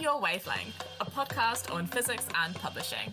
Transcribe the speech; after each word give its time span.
On 0.00 0.04
Your 0.04 0.18
Wavelength, 0.18 0.82
a 1.02 1.04
podcast 1.04 1.70
on 1.70 1.86
physics 1.86 2.26
and 2.34 2.54
publishing. 2.54 3.12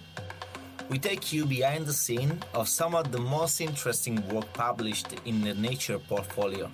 We 0.87 0.97
take 0.97 1.33
you 1.33 1.45
behind 1.45 1.85
the 1.85 1.91
scene 1.91 2.39
of 2.53 2.69
some 2.69 2.95
of 2.95 3.11
the 3.11 3.19
most 3.19 3.59
interesting 3.59 4.25
work 4.29 4.53
published 4.53 5.07
in 5.25 5.41
the 5.41 5.53
Nature 5.55 5.99
portfolio. 5.99 6.71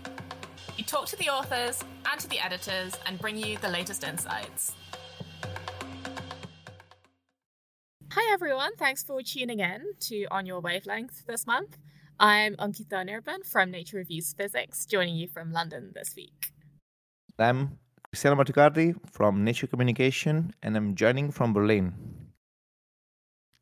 We 0.77 0.83
talk 0.83 1.07
to 1.07 1.15
the 1.15 1.29
authors 1.29 1.83
and 2.11 2.21
to 2.21 2.29
the 2.29 2.37
editors 2.37 2.93
and 3.07 3.17
bring 3.17 3.37
you 3.37 3.57
the 3.57 3.69
latest 3.69 4.03
insights. 4.03 4.75
Hi, 8.11 8.33
everyone. 8.33 8.75
Thanks 8.75 9.01
for 9.01 9.23
tuning 9.23 9.61
in 9.61 9.93
to 10.01 10.25
On 10.29 10.45
Your 10.45 10.59
Wavelength 10.59 11.25
this 11.25 11.47
month. 11.47 11.79
I'm 12.19 12.55
Ankita 12.57 13.03
Anirban 13.03 13.47
from 13.47 13.71
Nature 13.71 13.97
Reviews 13.97 14.31
Physics, 14.33 14.85
joining 14.85 15.15
you 15.15 15.27
from 15.27 15.51
London 15.51 15.91
this 15.95 16.13
week. 16.15 16.51
I'm 17.39 17.79
Cristiano 18.13 18.35
Matricardi 18.35 18.93
from 19.11 19.43
Nature 19.43 19.65
Communication, 19.65 20.53
and 20.61 20.77
I'm 20.77 20.93
joining 20.93 21.31
from 21.31 21.51
Berlin. 21.51 21.95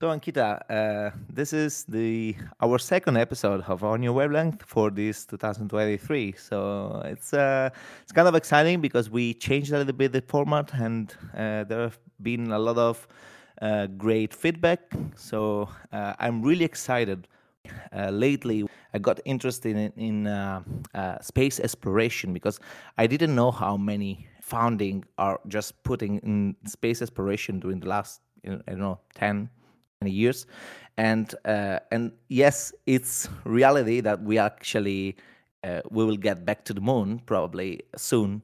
So, 0.01 0.09
Ankita, 0.09 0.59
uh, 0.69 1.15
this 1.29 1.53
is 1.53 1.85
the 1.85 2.35
our 2.59 2.77
second 2.77 3.15
episode 3.15 3.63
of 3.69 3.81
On 3.81 4.03
Your 4.03 4.11
Wavelength 4.11 4.61
for 4.63 4.91
this 4.91 5.25
2023. 5.25 6.33
So 6.37 7.01
it's 7.05 7.33
uh, 7.33 7.69
it's 8.03 8.11
kind 8.11 8.27
of 8.27 8.35
exciting 8.35 8.81
because 8.81 9.09
we 9.09 9.35
changed 9.35 9.71
a 9.71 9.77
little 9.77 9.93
bit 9.93 10.11
the 10.11 10.21
format, 10.21 10.73
and 10.73 11.15
uh, 11.33 11.63
there 11.63 11.83
have 11.83 11.97
been 12.21 12.51
a 12.51 12.59
lot 12.59 12.77
of 12.77 13.07
uh, 13.61 13.87
great 13.87 14.33
feedback. 14.33 14.81
So 15.15 15.70
uh, 15.93 16.15
I'm 16.20 16.41
really 16.41 16.65
excited. 16.65 17.29
Uh, 17.95 18.09
lately, 18.09 18.67
I 18.93 18.99
got 18.99 19.21
interested 19.23 19.77
in, 19.77 20.25
in 20.25 21.21
space 21.21 21.57
exploration 21.61 22.33
because 22.33 22.59
I 22.97 23.07
didn't 23.07 23.33
know 23.33 23.51
how 23.51 23.77
many 23.77 24.27
founding 24.51 25.03
are 25.17 25.39
just 25.47 25.81
putting 25.83 26.13
in 26.19 26.55
space 26.65 27.01
exploration 27.01 27.59
during 27.59 27.79
the 27.79 27.87
last 27.87 28.21
you 28.43 28.51
know, 28.51 28.62
I 28.67 28.71
don't 28.71 28.79
know 28.79 28.99
10 29.15 29.49
years 30.03 30.45
and 30.98 31.34
uh, 31.45 31.79
and 31.91 32.12
yes 32.27 32.73
it's 32.85 33.29
reality 33.45 34.01
that 34.01 34.23
we 34.23 34.37
actually 34.37 35.15
we 35.91 36.03
will 36.05 36.17
get 36.17 36.43
back 36.43 36.65
to 36.65 36.73
the 36.73 36.81
moon 36.81 37.21
probably 37.26 37.81
soon 37.95 38.41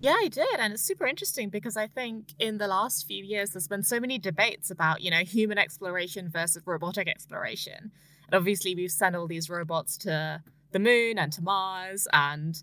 Yeah, 0.00 0.14
I 0.18 0.28
did. 0.28 0.58
And 0.58 0.74
it's 0.74 0.82
super 0.82 1.06
interesting 1.06 1.48
because 1.48 1.76
I 1.76 1.86
think 1.86 2.34
in 2.38 2.58
the 2.58 2.68
last 2.68 3.06
few 3.06 3.24
years, 3.24 3.50
there's 3.50 3.68
been 3.68 3.82
so 3.82 3.98
many 3.98 4.18
debates 4.18 4.70
about, 4.70 5.00
you 5.00 5.10
know, 5.10 5.20
human 5.20 5.58
exploration 5.58 6.28
versus 6.28 6.62
robotic 6.66 7.08
exploration. 7.08 7.92
And 8.26 8.34
obviously, 8.34 8.74
we've 8.74 8.90
sent 8.90 9.16
all 9.16 9.26
these 9.26 9.50
robots 9.50 9.96
to 9.98 10.42
the 10.72 10.78
moon 10.78 11.18
and 11.18 11.32
to 11.32 11.42
Mars, 11.42 12.06
and 12.12 12.62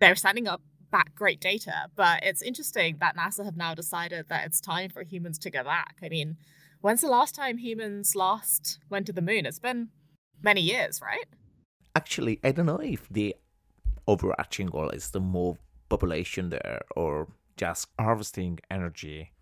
they're 0.00 0.16
sending 0.16 0.46
up 0.46 0.62
back 0.90 1.14
great 1.14 1.40
data. 1.40 1.88
But 1.94 2.24
it's 2.24 2.42
interesting 2.42 2.98
that 3.00 3.16
NASA 3.16 3.44
have 3.44 3.56
now 3.56 3.74
decided 3.74 4.28
that 4.28 4.46
it's 4.46 4.60
time 4.60 4.90
for 4.90 5.02
humans 5.02 5.38
to 5.40 5.50
go 5.50 5.64
back. 5.64 5.96
I 6.02 6.08
mean, 6.08 6.36
when's 6.80 7.00
the 7.00 7.08
last 7.08 7.34
time 7.34 7.58
humans 7.58 8.14
last 8.14 8.78
went 8.90 9.06
to 9.06 9.12
the 9.12 9.22
moon? 9.22 9.46
It's 9.46 9.58
been 9.58 9.88
many 10.42 10.60
years, 10.60 11.00
right? 11.02 11.26
Actually, 11.94 12.38
I 12.44 12.52
don't 12.52 12.66
know 12.66 12.78
if 12.78 13.08
the 13.08 13.36
overarching 14.06 14.68
goal 14.68 14.90
is 14.90 15.10
to 15.10 15.20
move 15.20 15.58
population 15.88 16.50
there 16.50 16.82
or 16.94 17.28
just 17.56 17.88
harvesting 17.98 18.58
energy 18.70 19.32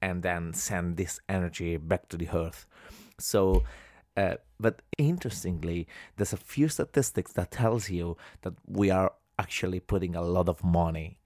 and 0.00 0.22
then 0.22 0.52
send 0.52 0.96
this 0.96 1.20
energy 1.28 1.76
back 1.76 2.08
to 2.08 2.16
the 2.16 2.28
earth 2.34 2.66
so 3.18 3.62
uh, 4.16 4.34
but 4.60 4.82
interestingly 4.98 5.86
there's 6.16 6.32
a 6.32 6.36
few 6.36 6.68
statistics 6.68 7.32
that 7.32 7.50
tells 7.50 7.90
you 7.90 8.16
that 8.42 8.54
we 8.66 8.90
are 8.90 9.12
actually 9.38 9.80
putting 9.80 10.14
a 10.14 10.22
lot 10.22 10.48
of 10.48 10.62
money 10.62 11.18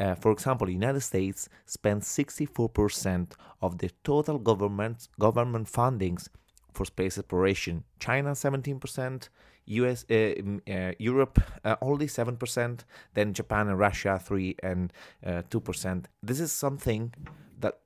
uh, 0.00 0.16
for 0.16 0.32
example, 0.32 0.66
the 0.66 0.72
United 0.72 1.00
States 1.00 1.48
spends 1.64 2.08
64% 2.08 3.32
of 3.60 3.78
the 3.78 3.90
total 4.02 4.38
government 4.38 5.06
government 5.20 5.70
fundings 5.70 6.28
for 6.72 6.84
space 6.84 7.18
exploration. 7.18 7.84
China 8.00 8.30
17%, 8.32 9.28
US, 9.66 10.04
uh, 10.10 10.14
uh, 10.14 10.92
Europe 10.98 11.40
uh, 11.64 11.76
only 11.80 12.06
7%, 12.06 12.80
then 13.14 13.32
Japan 13.32 13.68
and 13.68 13.78
Russia 13.78 14.20
3 14.22 14.56
and 14.62 14.92
2%. 15.24 16.04
Uh, 16.04 16.08
this 16.22 16.40
is 16.40 16.50
something 16.50 17.14
that 17.60 17.78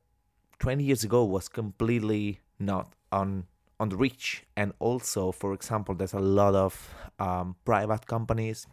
20 0.60 0.84
years 0.84 1.04
ago 1.04 1.24
was 1.24 1.48
completely 1.48 2.40
not 2.58 2.94
on 3.12 3.44
on 3.78 3.88
the 3.88 3.96
reach. 3.96 4.44
And 4.56 4.72
also, 4.78 5.32
for 5.32 5.52
example, 5.52 5.94
there's 5.94 6.14
a 6.14 6.20
lot 6.20 6.54
of 6.54 6.94
um, 7.18 7.56
private 7.64 8.06
companies. 8.06 8.66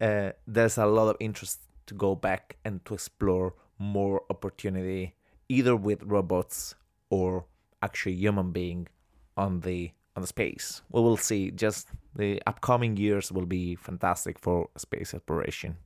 Uh, 0.00 0.30
there's 0.46 0.78
a 0.78 0.86
lot 0.86 1.08
of 1.08 1.16
interest 1.20 1.60
to 1.86 1.94
go 1.94 2.14
back 2.14 2.56
and 2.64 2.84
to 2.84 2.94
explore 2.94 3.54
more 3.78 4.22
opportunity, 4.30 5.14
either 5.48 5.74
with 5.76 6.02
robots 6.02 6.74
or 7.10 7.46
actually 7.82 8.14
human 8.14 8.50
being 8.52 8.88
on 9.36 9.60
the 9.60 9.92
on 10.16 10.22
the 10.22 10.26
space. 10.26 10.82
We 10.90 11.00
will 11.00 11.16
see. 11.16 11.50
Just 11.50 11.88
the 12.14 12.42
upcoming 12.46 12.96
years 12.96 13.30
will 13.30 13.46
be 13.46 13.76
fantastic 13.76 14.38
for 14.38 14.68
space 14.76 15.14
exploration, 15.14 15.76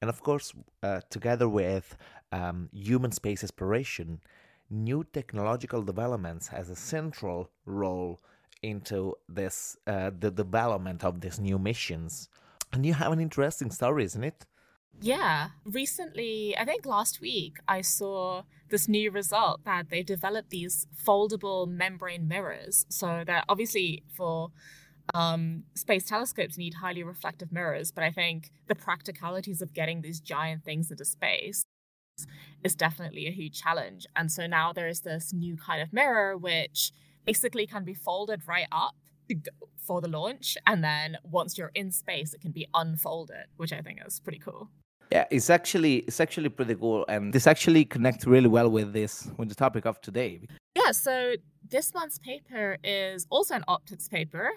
and 0.00 0.08
of 0.08 0.22
course, 0.22 0.52
uh, 0.82 1.00
together 1.10 1.48
with 1.48 1.96
um, 2.32 2.68
human 2.72 3.12
space 3.12 3.42
exploration, 3.42 4.20
new 4.70 5.04
technological 5.12 5.82
developments 5.82 6.48
has 6.48 6.70
a 6.70 6.76
central 6.76 7.50
role 7.66 8.20
into 8.62 9.14
this 9.28 9.76
uh, 9.86 10.10
the 10.18 10.30
development 10.30 11.04
of 11.04 11.20
these 11.20 11.38
new 11.38 11.58
missions. 11.58 12.28
And 12.72 12.84
you 12.84 12.94
have 12.94 13.12
an 13.12 13.20
interesting 13.20 13.70
story, 13.70 14.04
isn't 14.04 14.24
it? 14.24 14.46
Yeah. 15.00 15.48
Recently, 15.64 16.56
I 16.56 16.64
think 16.64 16.86
last 16.86 17.20
week, 17.20 17.58
I 17.68 17.82
saw 17.82 18.42
this 18.70 18.88
new 18.88 19.10
result 19.10 19.64
that 19.64 19.90
they've 19.90 20.06
developed 20.06 20.50
these 20.50 20.86
foldable 21.06 21.68
membrane 21.68 22.26
mirrors. 22.26 22.86
So 22.88 23.22
they're 23.26 23.44
obviously 23.48 24.02
for 24.16 24.50
um, 25.12 25.64
space 25.74 26.04
telescopes 26.06 26.56
need 26.56 26.74
highly 26.74 27.02
reflective 27.02 27.52
mirrors, 27.52 27.90
but 27.90 28.04
I 28.04 28.10
think 28.10 28.50
the 28.68 28.74
practicalities 28.74 29.60
of 29.60 29.74
getting 29.74 30.00
these 30.00 30.20
giant 30.20 30.64
things 30.64 30.90
into 30.90 31.04
space 31.04 31.63
is 32.64 32.74
definitely 32.74 33.26
a 33.26 33.30
huge 33.30 33.60
challenge. 33.60 34.06
And 34.16 34.32
so 34.32 34.46
now 34.46 34.72
there 34.72 34.88
is 34.88 35.00
this 35.00 35.32
new 35.32 35.56
kind 35.56 35.82
of 35.82 35.92
mirror 35.92 36.36
which 36.36 36.92
basically 37.24 37.66
can 37.66 37.84
be 37.84 37.94
folded 37.94 38.48
right 38.48 38.66
up 38.72 38.94
for 39.76 40.00
the 40.00 40.08
launch. 40.08 40.56
And 40.66 40.82
then 40.82 41.18
once 41.22 41.56
you're 41.58 41.72
in 41.74 41.90
space, 41.92 42.32
it 42.34 42.40
can 42.40 42.52
be 42.52 42.66
unfolded, 42.74 43.46
which 43.56 43.72
I 43.72 43.80
think 43.80 44.00
is 44.04 44.18
pretty 44.20 44.38
cool. 44.38 44.70
Yeah, 45.12 45.26
it's 45.30 45.50
actually 45.50 45.96
it's 46.08 46.18
actually 46.18 46.48
pretty 46.48 46.74
cool, 46.74 47.04
and 47.08 47.32
this 47.32 47.46
actually 47.46 47.84
connects 47.84 48.26
really 48.26 48.48
well 48.48 48.70
with 48.70 48.94
this 48.94 49.30
with 49.36 49.50
the 49.50 49.54
topic 49.54 49.84
of 49.84 50.00
today. 50.00 50.40
Yeah, 50.74 50.92
so 50.92 51.34
this 51.68 51.92
month's 51.92 52.18
paper 52.18 52.78
is 52.82 53.26
also 53.28 53.54
an 53.54 53.64
optics 53.68 54.08
paper, 54.08 54.50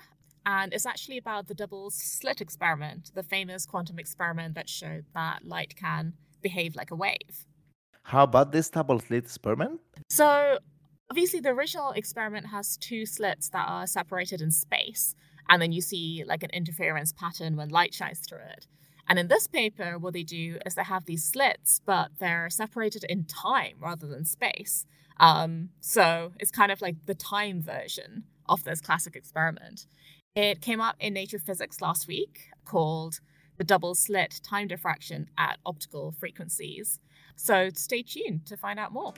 and 0.45 0.73
it's 0.73 0.85
actually 0.85 1.17
about 1.17 1.47
the 1.47 1.53
double 1.53 1.91
slit 1.91 2.39
experiment, 2.39 3.11
the 3.13 3.23
famous 3.23 3.65
quantum 3.65 3.99
experiment 3.99 4.55
that 4.55 4.69
showed 4.69 5.05
that 5.13 5.45
light 5.45 5.75
can 5.75 6.13
behave 6.49 6.75
like 6.75 6.91
a 6.91 6.95
wave. 6.95 7.35
How 8.11 8.23
about 8.23 8.51
this 8.51 8.69
double 8.69 8.99
slit 8.99 9.25
experiment? 9.25 9.81
So 10.09 10.27
obviously, 11.11 11.39
the 11.41 11.49
original 11.49 11.91
experiment 11.91 12.45
has 12.55 12.77
two 12.89 13.03
slits 13.05 13.49
that 13.49 13.65
are 13.75 13.87
separated 13.97 14.39
in 14.45 14.51
space, 14.51 15.03
and 15.49 15.61
then 15.61 15.71
you 15.75 15.81
see 15.81 16.23
like 16.31 16.43
an 16.43 16.51
interference 16.59 17.11
pattern 17.11 17.51
when 17.57 17.69
light 17.69 17.93
shines 17.93 18.21
through 18.25 18.45
it. 18.55 18.63
And 19.09 19.17
in 19.19 19.27
this 19.27 19.47
paper, 19.47 19.97
what 19.97 20.13
they 20.13 20.23
do 20.23 20.45
is 20.65 20.75
they 20.75 20.83
have 20.83 21.05
these 21.05 21.23
slits, 21.23 21.81
but 21.85 22.07
they're 22.19 22.49
separated 22.49 23.03
in 23.13 23.19
time 23.25 23.75
rather 23.79 24.07
than 24.07 24.25
space. 24.25 24.85
Um, 25.19 25.69
so 25.79 26.33
it's 26.39 26.51
kind 26.59 26.71
of 26.71 26.81
like 26.81 26.97
the 27.05 27.15
time 27.15 27.61
version 27.61 28.25
of 28.47 28.63
this 28.63 28.81
classic 28.81 29.15
experiment. 29.15 29.87
It 30.35 30.61
came 30.61 30.81
up 30.87 30.95
in 30.99 31.13
Nature 31.13 31.39
Physics 31.39 31.81
last 31.81 32.07
week 32.07 32.33
called 32.65 33.19
the 33.57 33.63
double 33.63 33.95
slit 33.95 34.39
time 34.43 34.67
diffraction 34.67 35.29
at 35.37 35.57
optical 35.65 36.11
frequencies. 36.11 36.99
So 37.35 37.69
stay 37.73 38.03
tuned 38.03 38.45
to 38.47 38.57
find 38.57 38.79
out 38.79 38.91
more. 38.91 39.13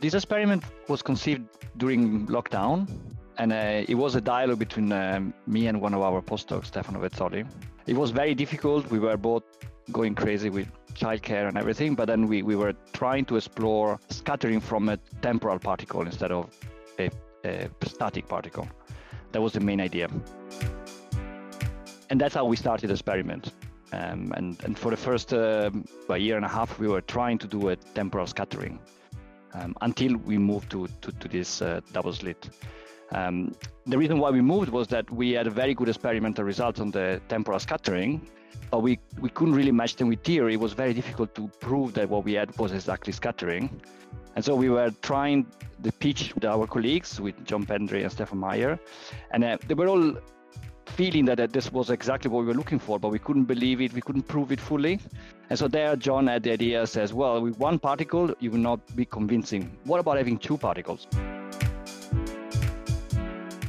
This 0.00 0.14
experiment 0.14 0.64
was 0.88 1.00
conceived 1.02 1.44
during 1.76 2.26
lockdown 2.26 2.88
and 3.38 3.52
uh, 3.52 3.84
it 3.88 3.94
was 3.94 4.14
a 4.14 4.20
dialogue 4.20 4.58
between 4.58 4.90
um, 4.92 5.32
me 5.46 5.66
and 5.68 5.80
one 5.80 5.94
of 5.94 6.00
our 6.00 6.20
postdocs, 6.22 6.66
Stefano 6.66 7.00
Vezzoli. 7.00 7.46
It 7.86 7.94
was 7.94 8.10
very 8.10 8.34
difficult. 8.34 8.90
We 8.90 8.98
were 8.98 9.16
both 9.16 9.44
going 9.92 10.14
crazy 10.14 10.50
with 10.50 10.68
childcare 10.94 11.46
and 11.48 11.56
everything, 11.56 11.94
but 11.94 12.06
then 12.06 12.26
we, 12.26 12.42
we 12.42 12.56
were 12.56 12.74
trying 12.92 13.24
to 13.26 13.36
explore 13.36 14.00
scattering 14.08 14.60
from 14.60 14.88
a 14.88 14.96
temporal 15.22 15.58
particle 15.58 16.02
instead 16.02 16.32
of 16.32 16.50
a, 16.98 17.10
a 17.46 17.70
static 17.86 18.28
particle. 18.28 18.68
That 19.32 19.40
was 19.40 19.52
the 19.52 19.60
main 19.60 19.80
idea. 19.80 20.08
And 22.10 22.20
that's 22.20 22.34
how 22.34 22.44
we 22.44 22.56
started 22.56 22.88
the 22.88 22.94
experiment. 22.94 23.52
Um, 23.92 24.32
and, 24.36 24.62
and 24.64 24.78
for 24.78 24.90
the 24.90 24.96
first 24.96 25.32
uh, 25.32 25.70
year 26.16 26.36
and 26.36 26.44
a 26.44 26.48
half, 26.48 26.78
we 26.78 26.88
were 26.88 27.00
trying 27.00 27.38
to 27.38 27.46
do 27.46 27.68
a 27.68 27.76
temporal 27.76 28.26
scattering 28.26 28.78
um, 29.54 29.74
until 29.80 30.16
we 30.16 30.38
moved 30.38 30.70
to, 30.70 30.88
to, 31.02 31.12
to 31.12 31.28
this 31.28 31.62
uh, 31.62 31.80
double 31.92 32.12
slit. 32.12 32.50
Um, 33.12 33.54
the 33.86 33.96
reason 33.96 34.18
why 34.18 34.30
we 34.30 34.40
moved 34.40 34.70
was 34.70 34.88
that 34.88 35.08
we 35.10 35.32
had 35.32 35.46
a 35.46 35.50
very 35.50 35.74
good 35.74 35.88
experimental 35.88 36.44
result 36.44 36.80
on 36.80 36.90
the 36.90 37.20
temporal 37.28 37.60
scattering, 37.60 38.28
but 38.70 38.80
we, 38.80 38.98
we 39.20 39.28
couldn't 39.28 39.54
really 39.54 39.72
match 39.72 39.96
them 39.96 40.08
with 40.08 40.24
theory. 40.24 40.54
It 40.54 40.60
was 40.60 40.72
very 40.72 40.92
difficult 40.92 41.34
to 41.36 41.48
prove 41.60 41.94
that 41.94 42.08
what 42.08 42.24
we 42.24 42.32
had 42.32 42.56
was 42.58 42.72
exactly 42.72 43.12
scattering. 43.12 43.80
And 44.36 44.44
so 44.44 44.54
we 44.54 44.68
were 44.68 44.90
trying 45.02 45.46
the 45.80 45.90
pitch 45.92 46.34
with 46.34 46.44
our 46.44 46.66
colleagues, 46.66 47.20
with 47.20 47.42
John 47.46 47.64
Pendry 47.64 48.02
and 48.02 48.12
Stefan 48.12 48.38
Maier, 48.38 48.78
and 49.30 49.42
uh, 49.42 49.56
they 49.66 49.74
were 49.74 49.88
all 49.88 50.14
feeling 50.84 51.24
that, 51.24 51.38
that 51.38 51.52
this 51.52 51.72
was 51.72 51.90
exactly 51.90 52.30
what 52.30 52.40
we 52.40 52.46
were 52.46 52.54
looking 52.54 52.78
for, 52.78 52.98
but 52.98 53.08
we 53.08 53.18
couldn't 53.18 53.44
believe 53.44 53.80
it, 53.80 53.94
we 53.94 54.00
couldn't 54.00 54.28
prove 54.28 54.52
it 54.52 54.60
fully. 54.60 55.00
And 55.48 55.58
so 55.58 55.68
there, 55.68 55.96
John 55.96 56.26
had 56.26 56.42
the 56.42 56.52
idea, 56.52 56.86
says, 56.86 57.14
well, 57.14 57.40
with 57.40 57.58
one 57.58 57.78
particle, 57.78 58.34
you 58.40 58.50
will 58.50 58.58
not 58.58 58.80
be 58.94 59.04
convincing. 59.06 59.76
What 59.84 60.00
about 60.00 60.18
having 60.18 60.38
two 60.38 60.58
particles? 60.58 61.06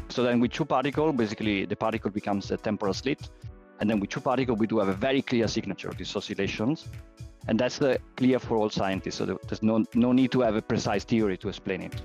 So 0.10 0.24
then 0.24 0.40
with 0.40 0.52
two 0.52 0.66
particles, 0.66 1.16
basically 1.16 1.66
the 1.66 1.76
particle 1.76 2.12
becomes 2.12 2.52
a 2.52 2.58
temporal 2.58 2.94
slit. 2.94 3.30
And 3.80 3.90
then 3.90 4.00
with 4.00 4.10
two 4.10 4.22
particle, 4.22 4.56
we 4.56 4.68
do 4.68 4.80
have 4.80 4.88
a 4.88 4.94
very 4.94 5.22
clear 5.22 5.48
signature 5.48 5.90
of 5.90 5.98
these 5.98 6.16
oscillations. 6.16 6.88
And 7.48 7.60
that's 7.60 7.82
uh, 7.82 7.98
clear 8.16 8.40
for 8.40 8.58
all 8.58 8.70
scientists. 8.70 9.16
So 9.16 9.26
there's 9.26 9.64
no, 9.64 9.86
no 9.94 10.12
need 10.12 10.32
to 10.32 10.42
have 10.42 10.56
a 10.56 10.62
precise 10.62 11.04
theory 11.04 11.38
to 11.38 11.48
explain 11.48 11.82
it. 11.82 12.02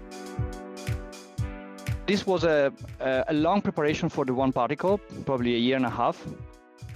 This 2.06 2.26
was 2.26 2.44
a, 2.44 2.72
a 3.00 3.32
long 3.32 3.62
preparation 3.62 4.08
for 4.08 4.24
the 4.24 4.34
one 4.34 4.52
particle, 4.52 4.98
probably 5.24 5.54
a 5.54 5.58
year 5.58 5.76
and 5.76 5.86
a 5.86 5.90
half. 5.90 6.24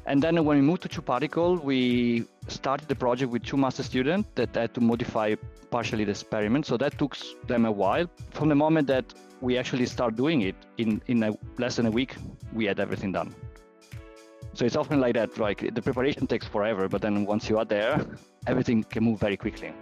And 0.04 0.22
then 0.22 0.44
when 0.44 0.58
we 0.58 0.62
moved 0.62 0.82
to 0.82 0.88
two 0.88 1.02
particle, 1.02 1.56
we 1.56 2.26
started 2.46 2.86
the 2.86 2.94
project 2.94 3.32
with 3.32 3.42
two 3.42 3.56
master 3.56 3.82
students 3.82 4.28
that 4.36 4.54
had 4.54 4.74
to 4.74 4.80
modify 4.80 5.34
partially 5.70 6.04
the 6.04 6.12
experiment. 6.12 6.66
So 6.66 6.76
that 6.76 6.96
took 6.98 7.16
them 7.46 7.64
a 7.64 7.72
while. 7.72 8.06
From 8.30 8.48
the 8.48 8.54
moment 8.54 8.86
that 8.88 9.12
we 9.40 9.58
actually 9.58 9.86
start 9.86 10.16
doing 10.16 10.42
it, 10.42 10.54
in, 10.78 11.02
in 11.08 11.22
a, 11.24 11.32
less 11.58 11.76
than 11.76 11.86
a 11.86 11.90
week, 11.90 12.14
we 12.52 12.64
had 12.66 12.78
everything 12.78 13.12
done. 13.12 13.34
So 14.56 14.64
it's 14.64 14.74
often 14.74 15.00
like 15.00 15.12
that, 15.12 15.36
like 15.36 15.74
the 15.74 15.82
preparation 15.82 16.26
takes 16.26 16.46
forever, 16.46 16.88
but 16.88 17.02
then 17.02 17.26
once 17.26 17.46
you 17.50 17.58
are 17.58 17.66
there, 17.66 18.06
everything 18.46 18.82
can 18.84 19.04
move 19.04 19.20
very 19.20 19.36
quickly. 19.36 19.74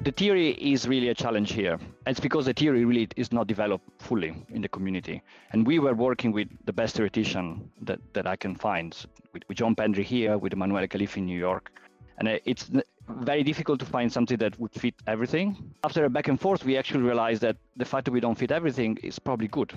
The 0.00 0.10
theory 0.10 0.50
is 0.50 0.88
really 0.88 1.10
a 1.10 1.14
challenge 1.14 1.52
here. 1.52 1.78
It's 2.08 2.18
because 2.18 2.46
the 2.46 2.52
theory 2.52 2.84
really 2.84 3.08
is 3.14 3.30
not 3.30 3.46
developed 3.46 3.88
fully 4.02 4.34
in 4.48 4.62
the 4.62 4.68
community. 4.68 5.22
And 5.52 5.64
we 5.64 5.78
were 5.78 5.94
working 5.94 6.32
with 6.32 6.48
the 6.64 6.72
best 6.72 6.96
theoretician 6.96 7.70
that, 7.82 8.00
that 8.14 8.26
I 8.26 8.34
can 8.34 8.56
find, 8.56 8.92
with, 9.32 9.44
with 9.48 9.58
John 9.58 9.76
Pendry 9.76 10.02
here, 10.02 10.36
with 10.36 10.52
Emanuele 10.52 10.88
Galiffi 10.88 11.18
in 11.18 11.26
New 11.26 11.38
York. 11.38 11.70
And 12.18 12.26
uh, 12.26 12.38
it's 12.44 12.68
very 13.08 13.44
difficult 13.44 13.78
to 13.78 13.86
find 13.86 14.12
something 14.12 14.38
that 14.38 14.58
would 14.58 14.72
fit 14.72 14.94
everything. 15.06 15.72
After 15.84 16.04
a 16.04 16.10
back 16.10 16.26
and 16.26 16.40
forth, 16.40 16.64
we 16.64 16.76
actually 16.76 17.04
realized 17.04 17.42
that 17.42 17.56
the 17.76 17.84
fact 17.84 18.06
that 18.06 18.10
we 18.10 18.18
don't 18.18 18.36
fit 18.36 18.50
everything 18.50 18.98
is 19.04 19.20
probably 19.20 19.46
good. 19.46 19.72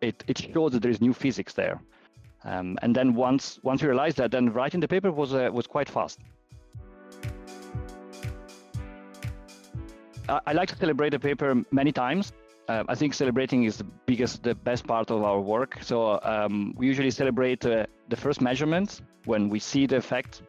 It, 0.00 0.24
it 0.26 0.38
shows 0.38 0.72
that 0.72 0.80
there 0.80 0.90
is 0.90 1.02
new 1.02 1.12
physics 1.12 1.52
there. 1.52 1.82
Um, 2.44 2.78
and 2.82 2.94
then 2.94 3.14
once 3.14 3.58
once 3.62 3.82
we 3.82 3.88
realized 3.88 4.16
that, 4.18 4.30
then 4.30 4.52
writing 4.52 4.80
the 4.80 4.88
paper 4.88 5.10
was 5.10 5.34
uh, 5.34 5.50
was 5.52 5.66
quite 5.66 5.88
fast. 5.88 6.20
I, 10.28 10.40
I, 10.46 10.52
like 10.52 10.68
to 10.68 10.76
celebrate 10.76 11.10
the 11.10 11.18
paper 11.18 11.62
many 11.70 11.92
times. 11.92 12.32
Uh, 12.68 12.84
I 12.86 12.94
think 12.94 13.14
celebrating 13.14 13.64
is 13.64 13.78
the 13.78 13.84
biggest, 14.06 14.42
the 14.42 14.54
best 14.54 14.86
part 14.86 15.10
of 15.10 15.22
our 15.22 15.40
work. 15.40 15.78
So 15.80 16.20
um, 16.22 16.74
we 16.76 16.86
usually 16.86 17.10
celebrate 17.10 17.64
uh, 17.64 17.86
the 18.10 18.16
first 18.16 18.42
measurements 18.42 19.00
when 19.24 19.48
we 19.48 19.58
see 19.58 19.86
the 19.86 19.96
effect, 19.96 20.42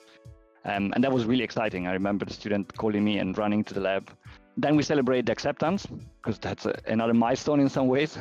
um, 0.66 0.92
and 0.94 1.04
that 1.04 1.12
was 1.12 1.26
really 1.26 1.44
exciting. 1.44 1.88
I 1.88 1.94
remember 1.94 2.26
the 2.26 2.34
student 2.34 2.76
calling 2.78 3.04
me 3.06 3.20
and 3.20 3.38
running 3.38 3.64
to 3.64 3.74
the 3.74 3.80
lab 3.80 4.12
then 4.62 4.76
we 4.76 4.84
celebrate 4.84 5.26
the 5.26 5.32
acceptance 5.32 5.86
because 5.86 6.38
that's 6.40 6.66
a, 6.66 6.80
another 6.88 7.14
milestone 7.14 7.60
in 7.60 7.70
some 7.70 7.88
ways. 7.88 8.18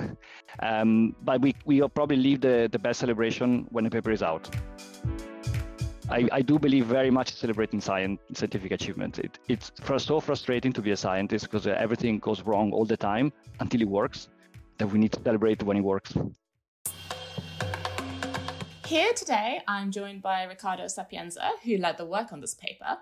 Um, 0.60 1.16
but 1.22 1.40
we, 1.40 1.54
we 1.64 1.80
probably 1.88 2.16
leave 2.16 2.40
the, 2.40 2.68
the 2.70 2.78
best 2.78 3.00
celebration 3.00 3.66
when 3.70 3.84
the 3.84 3.90
paper 3.90 4.10
is 4.10 4.22
out. 4.22 4.48
I, 6.10 6.26
I 6.32 6.42
do 6.42 6.58
believe 6.58 6.86
very 6.86 7.10
much 7.10 7.34
celebrating 7.34 7.80
science, 7.80 8.18
scientific 8.32 8.72
achievement. 8.72 9.18
It, 9.18 9.38
it's 9.48 9.72
so 9.98 10.20
frustrating 10.20 10.72
to 10.72 10.80
be 10.80 10.92
a 10.92 10.96
scientist 10.96 11.44
because 11.44 11.66
everything 11.66 12.18
goes 12.18 12.42
wrong 12.42 12.72
all 12.72 12.86
the 12.86 12.96
time 12.96 13.32
until 13.60 13.82
it 13.82 13.88
works 13.88 14.28
that 14.78 14.86
we 14.86 14.98
need 14.98 15.12
to 15.12 15.22
celebrate 15.22 15.62
when 15.62 15.76
it 15.76 15.82
works. 15.82 16.14
Here 18.86 19.12
today, 19.12 19.60
I'm 19.68 19.90
joined 19.90 20.22
by 20.22 20.44
Riccardo 20.44 20.86
Sapienza, 20.86 21.50
who 21.62 21.76
led 21.76 21.98
the 21.98 22.06
work 22.06 22.32
on 22.32 22.40
this 22.40 22.54
paper. 22.54 22.96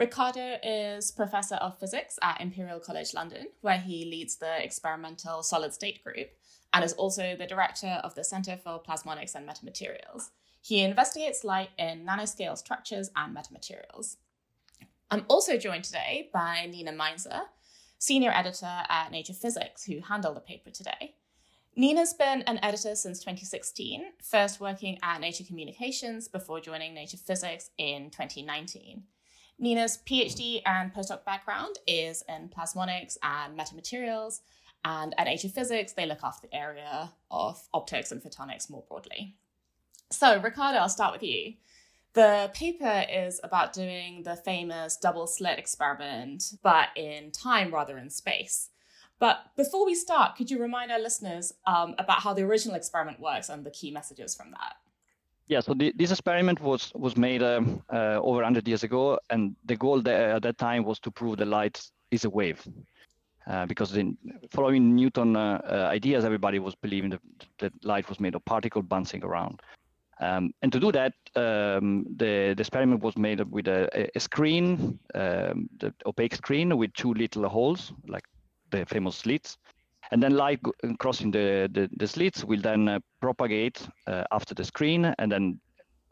Riccardo 0.00 0.56
is 0.62 1.10
Professor 1.10 1.56
of 1.56 1.78
Physics 1.78 2.18
at 2.22 2.40
Imperial 2.40 2.80
College 2.80 3.12
London, 3.12 3.48
where 3.60 3.76
he 3.76 4.06
leads 4.06 4.36
the 4.36 4.64
experimental 4.64 5.42
solid 5.42 5.74
state 5.74 6.02
group 6.02 6.30
and 6.72 6.82
is 6.82 6.94
also 6.94 7.36
the 7.36 7.46
director 7.46 8.00
of 8.02 8.14
the 8.14 8.24
Center 8.24 8.56
for 8.56 8.80
Plasmonics 8.82 9.34
and 9.34 9.46
Metamaterials. 9.46 10.30
He 10.62 10.80
investigates 10.80 11.44
light 11.44 11.68
in 11.76 12.06
nanoscale 12.06 12.56
structures 12.56 13.10
and 13.14 13.36
metamaterials. 13.36 14.16
I'm 15.10 15.26
also 15.28 15.58
joined 15.58 15.84
today 15.84 16.30
by 16.32 16.64
Nina 16.64 16.92
Meinzer, 16.92 17.42
senior 17.98 18.30
editor 18.30 18.84
at 18.88 19.12
Nature 19.12 19.34
Physics, 19.34 19.84
who 19.84 20.00
handled 20.00 20.36
the 20.36 20.40
paper 20.40 20.70
today. 20.70 21.16
Nina's 21.76 22.14
been 22.14 22.40
an 22.46 22.58
editor 22.62 22.94
since 22.94 23.18
2016, 23.18 24.02
first 24.22 24.60
working 24.60 24.98
at 25.02 25.20
Nature 25.20 25.44
Communications 25.44 26.26
before 26.26 26.58
joining 26.58 26.94
Nature 26.94 27.18
Physics 27.18 27.68
in 27.76 28.08
2019. 28.08 29.02
Nina's 29.60 29.98
PhD 30.06 30.62
and 30.64 30.92
postdoc 30.92 31.24
background 31.24 31.78
is 31.86 32.24
in 32.28 32.48
plasmonics 32.48 33.18
and 33.22 33.58
metamaterials, 33.58 34.40
and 34.84 35.14
at 35.18 35.24
Nature 35.24 35.50
Physics, 35.50 35.92
they 35.92 36.06
look 36.06 36.24
after 36.24 36.46
the 36.46 36.56
area 36.56 37.12
of 37.30 37.62
optics 37.74 38.10
and 38.10 38.22
photonics 38.22 38.70
more 38.70 38.84
broadly. 38.88 39.36
So, 40.10 40.40
Riccardo, 40.40 40.78
I'll 40.78 40.88
start 40.88 41.12
with 41.12 41.22
you. 41.22 41.54
The 42.14 42.50
paper 42.54 43.04
is 43.12 43.38
about 43.44 43.74
doing 43.74 44.22
the 44.24 44.34
famous 44.34 44.96
double 44.96 45.26
slit 45.26 45.58
experiment, 45.58 46.54
but 46.62 46.88
in 46.96 47.30
time 47.30 47.72
rather 47.72 47.94
than 47.94 48.10
space. 48.10 48.70
But 49.20 49.54
before 49.56 49.84
we 49.84 49.94
start, 49.94 50.36
could 50.36 50.50
you 50.50 50.58
remind 50.58 50.90
our 50.90 50.98
listeners 50.98 51.52
um, 51.66 51.94
about 51.98 52.22
how 52.22 52.32
the 52.32 52.42
original 52.42 52.74
experiment 52.74 53.20
works 53.20 53.50
and 53.50 53.64
the 53.64 53.70
key 53.70 53.90
messages 53.90 54.34
from 54.34 54.52
that? 54.52 54.76
Yeah, 55.46 55.60
so 55.60 55.74
the, 55.74 55.92
this 55.96 56.10
experiment 56.10 56.60
was 56.60 56.92
was 56.94 57.16
made 57.16 57.42
um, 57.42 57.82
uh, 57.92 58.20
over 58.22 58.36
100 58.36 58.68
years 58.68 58.84
ago, 58.84 59.18
and 59.30 59.56
the 59.64 59.76
goal 59.76 60.00
there, 60.00 60.36
at 60.36 60.42
that 60.42 60.58
time 60.58 60.84
was 60.84 61.00
to 61.00 61.10
prove 61.10 61.38
the 61.38 61.44
light 61.44 61.82
is 62.10 62.24
a 62.24 62.30
wave. 62.30 62.66
Uh, 63.46 63.66
because 63.66 63.96
in 63.96 64.16
following 64.50 64.94
Newton 64.94 65.34
uh, 65.34 65.60
uh 65.64 65.88
ideas, 65.90 66.24
everybody 66.24 66.58
was 66.58 66.74
believing 66.74 67.10
that, 67.10 67.20
that 67.58 67.72
light 67.84 68.08
was 68.08 68.20
made 68.20 68.34
of 68.34 68.44
particle 68.44 68.82
bouncing 68.82 69.24
around. 69.24 69.60
Um, 70.20 70.52
and 70.60 70.70
to 70.72 70.78
do 70.78 70.92
that, 70.92 71.14
um, 71.34 72.04
the, 72.16 72.52
the, 72.54 72.60
experiment 72.60 73.02
was 73.02 73.16
made 73.16 73.40
up 73.40 73.48
with 73.48 73.66
a, 73.68 74.10
a 74.14 74.20
screen, 74.20 74.98
um, 75.14 75.70
the 75.78 75.94
opaque 76.04 76.34
screen 76.34 76.76
with 76.76 76.92
two 76.92 77.14
little 77.14 77.48
holes, 77.48 77.94
like 78.06 78.24
the 78.70 78.84
famous 78.84 79.16
slits, 79.16 79.56
and 80.10 80.22
then 80.22 80.36
light 80.36 80.60
crossing 80.98 81.30
the, 81.30 81.68
the, 81.72 81.88
the 81.96 82.06
slits 82.06 82.44
will 82.44 82.60
then 82.60 82.88
uh, 82.88 82.98
propagate 83.20 83.86
uh, 84.06 84.24
after 84.32 84.54
the 84.54 84.64
screen, 84.64 85.14
and 85.18 85.30
then 85.30 85.60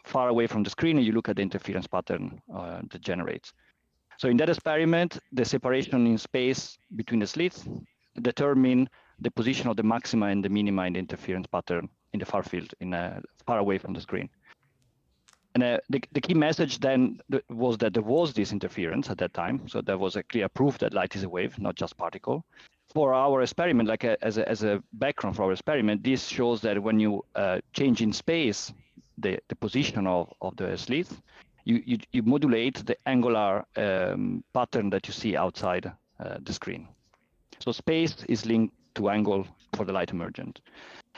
far 0.04 0.28
away 0.28 0.46
from 0.46 0.62
the 0.62 0.70
screen, 0.70 0.96
and 0.96 1.06
you 1.06 1.12
look 1.12 1.28
at 1.28 1.36
the 1.36 1.42
interference 1.42 1.86
pattern 1.86 2.40
uh, 2.54 2.80
that 2.90 3.00
generates. 3.00 3.52
So 4.18 4.28
in 4.28 4.36
that 4.38 4.48
experiment, 4.48 5.18
the 5.32 5.44
separation 5.44 6.06
in 6.06 6.18
space 6.18 6.78
between 6.96 7.20
the 7.20 7.26
slits 7.26 7.68
determine 8.22 8.88
the 9.20 9.30
position 9.30 9.68
of 9.68 9.76
the 9.76 9.82
maxima 9.82 10.26
and 10.26 10.44
the 10.44 10.48
minima 10.48 10.86
in 10.86 10.92
the 10.92 10.98
interference 10.98 11.46
pattern 11.46 11.88
in 12.12 12.20
the 12.20 12.26
far 12.26 12.42
field, 12.42 12.72
in 12.80 12.94
uh, 12.94 13.20
far 13.46 13.58
away 13.58 13.78
from 13.78 13.92
the 13.92 14.00
screen. 14.00 14.28
And 15.54 15.62
uh, 15.62 15.78
the, 15.90 16.00
the 16.12 16.20
key 16.20 16.34
message 16.34 16.78
then 16.78 17.20
was 17.48 17.78
that 17.78 17.94
there 17.94 18.02
was 18.02 18.32
this 18.32 18.52
interference 18.52 19.10
at 19.10 19.18
that 19.18 19.34
time. 19.34 19.66
So 19.66 19.80
there 19.80 19.98
was 19.98 20.14
a 20.14 20.22
clear 20.22 20.48
proof 20.48 20.78
that 20.78 20.94
light 20.94 21.16
is 21.16 21.24
a 21.24 21.28
wave, 21.28 21.58
not 21.58 21.74
just 21.74 21.96
particle 21.96 22.44
for 22.94 23.14
our 23.14 23.42
experiment, 23.42 23.88
like 23.88 24.04
a, 24.04 24.22
as, 24.24 24.38
a, 24.38 24.48
as 24.48 24.62
a 24.62 24.82
background 24.94 25.36
for 25.36 25.44
our 25.44 25.52
experiment, 25.52 26.02
this 26.02 26.26
shows 26.26 26.60
that 26.62 26.82
when 26.82 26.98
you 26.98 27.24
uh, 27.34 27.60
change 27.72 28.00
in 28.00 28.12
space 28.12 28.72
the, 29.18 29.38
the 29.48 29.56
position 29.56 30.06
of, 30.06 30.32
of 30.40 30.56
the 30.56 30.76
slit, 30.76 31.08
you, 31.64 31.82
you, 31.84 31.98
you 32.12 32.22
modulate 32.22 32.86
the 32.86 32.96
angular 33.06 33.64
um, 33.76 34.42
pattern 34.54 34.90
that 34.90 35.06
you 35.06 35.12
see 35.12 35.36
outside 35.36 35.92
uh, 36.20 36.38
the 36.42 36.52
screen. 36.52 36.88
So 37.58 37.72
space 37.72 38.16
is 38.28 38.46
linked 38.46 38.74
to 38.94 39.10
angle 39.10 39.46
for 39.74 39.84
the 39.84 39.92
light 39.92 40.10
emergent. 40.10 40.60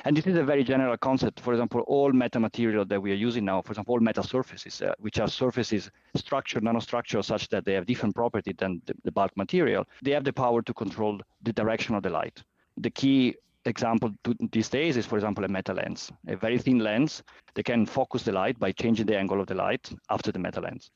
And 0.05 0.17
this 0.17 0.27
is 0.27 0.37
a 0.37 0.45
very 0.45 0.65
general 0.65 0.97
concept. 0.97 1.41
For 1.41 1.53
example, 1.53 1.81
all 1.83 2.13
metamaterial 2.13 2.89
that 2.89 3.01
we 3.01 3.13
are 3.13 3.23
using 3.27 3.45
now, 3.45 3.61
for 3.61 3.73
example, 3.73 3.95
all 3.95 4.01
meta 4.01 4.23
surfaces, 4.23 4.81
uh, 4.81 4.95
which 4.99 5.21
are 5.21 5.29
surfaces 5.29 5.91
structured, 6.15 6.63
nanostructured 6.63 7.25
such 7.25 7.49
that 7.49 7.65
they 7.65 7.75
have 7.75 7.87
different 7.87 8.15
property 8.15 8.55
than 8.57 8.81
the, 8.87 8.95
the, 9.05 9.13
bulk 9.13 9.37
material, 9.37 9.87
they 10.03 10.13
have 10.13 10.25
the 10.25 10.33
power 10.33 10.63
to 10.63 10.73
control 10.73 11.21
the 11.43 11.53
direction 11.53 11.95
of 11.95 12.03
the 12.03 12.11
light. 12.11 12.43
The 12.79 12.91
key 12.91 13.37
example 13.67 14.11
these 14.53 14.71
days 14.71 14.97
is, 14.97 15.05
for 15.05 15.17
example, 15.17 15.45
a 15.45 15.49
meta 15.49 15.75
lens, 15.75 16.11
a 16.29 16.37
very 16.37 16.59
thin 16.59 16.79
lens 16.79 17.23
that 17.55 17.65
can 17.65 17.85
focus 17.85 18.23
the 18.23 18.33
light 18.33 18.59
by 18.59 18.73
changing 18.73 19.07
the 19.07 19.19
angle 19.19 19.41
of 19.41 19.49
the 19.49 19.55
light 19.55 19.93
after 20.09 20.33
the 20.33 20.39
meta 20.39 20.61
lens. 20.61 20.91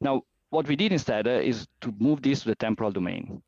Now, 0.00 0.22
what 0.50 0.68
we 0.68 0.76
did 0.76 0.92
instead 0.92 1.26
uh, 1.26 1.30
is 1.30 1.66
to 1.80 1.94
move 1.98 2.20
this 2.20 2.42
to 2.42 2.48
the 2.50 2.54
temporal 2.54 2.92
domain. 2.92 3.42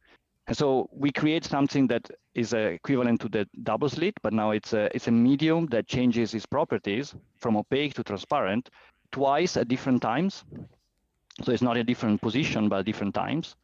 And 0.47 0.57
so 0.57 0.89
we 0.93 1.11
create 1.11 1.45
something 1.45 1.87
that 1.87 2.11
is 2.35 2.53
uh, 2.53 2.59
equivalent 2.59 3.21
to 3.23 3.29
the 3.29 3.47
double 3.63 3.89
slit, 3.89 4.15
but 4.23 4.33
now 4.33 4.51
it's 4.51 4.75
a, 4.75 4.95
it's 4.95 5.09
a 5.09 5.11
medium 5.11 5.67
that 5.67 5.87
changes 5.87 6.35
its 6.35 6.45
properties 6.45 7.15
from 7.37 7.57
opaque 7.57 7.95
to 7.95 8.05
transparent 8.05 8.69
twice 9.11 9.57
at 9.57 9.69
different 9.69 10.03
times. 10.03 10.45
So 11.43 11.53
it's 11.53 11.63
not 11.63 11.77
a 11.77 11.85
different 11.85 12.21
position, 12.21 12.69
but 12.69 12.85
different 12.85 13.15
times. 13.15 13.57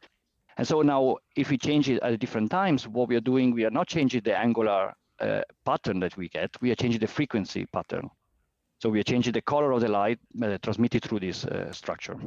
And 0.57 0.67
so 0.67 0.81
now 0.81 1.17
if 1.35 1.49
we 1.49 1.57
change 1.57 1.89
it 1.89 2.01
at 2.01 2.19
different 2.19 2.49
times, 2.49 2.87
what 2.87 3.07
we 3.07 3.15
are 3.15 3.21
doing, 3.21 3.51
we 3.51 3.63
are 3.63 3.71
not 3.71 3.87
changing 3.87 4.21
the 4.23 4.37
angular 4.37 4.93
uh, 5.19 5.41
pattern 5.65 5.99
that 5.99 6.17
we 6.17 6.29
get, 6.29 6.49
we 6.61 6.71
are 6.71 6.75
changing 6.75 6.99
the 6.99 7.07
frequency 7.07 7.65
pattern. 7.67 8.09
So 8.81 8.89
we 8.89 8.99
are 8.99 9.03
changing 9.03 9.33
the 9.33 9.41
color 9.41 9.71
of 9.71 9.81
the 9.81 9.87
light 9.87 10.19
uh, 10.41 10.57
transmitted 10.63 11.03
through 11.03 11.19
this 11.19 11.45
uh, 11.45 11.71
structure. 11.71 12.17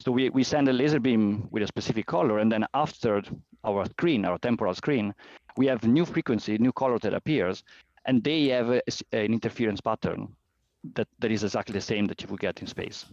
So 0.00 0.10
we, 0.10 0.28
we 0.30 0.42
send 0.42 0.68
a 0.68 0.72
laser 0.72 1.00
beam 1.00 1.48
with 1.50 1.62
a 1.62 1.66
specific 1.66 2.06
color, 2.06 2.38
and 2.38 2.50
then 2.50 2.66
after 2.74 3.22
our 3.66 3.84
screen, 3.86 4.24
our 4.24 4.38
temporal 4.38 4.74
screen, 4.74 5.14
we 5.56 5.66
have 5.66 5.82
new 5.84 6.04
frequency, 6.04 6.56
new 6.58 6.72
color 6.72 6.98
that 7.00 7.14
appears, 7.14 7.64
and 8.06 8.22
they 8.22 8.48
have 8.48 8.70
a, 8.70 8.82
an 9.12 9.32
interference 9.32 9.80
pattern 9.80 10.28
that, 10.94 11.08
that 11.18 11.30
is 11.30 11.42
exactly 11.44 11.72
the 11.72 11.80
same 11.80 12.06
that 12.06 12.22
you 12.22 12.28
would 12.28 12.40
get 12.40 12.60
in 12.60 12.66
space. 12.66 13.06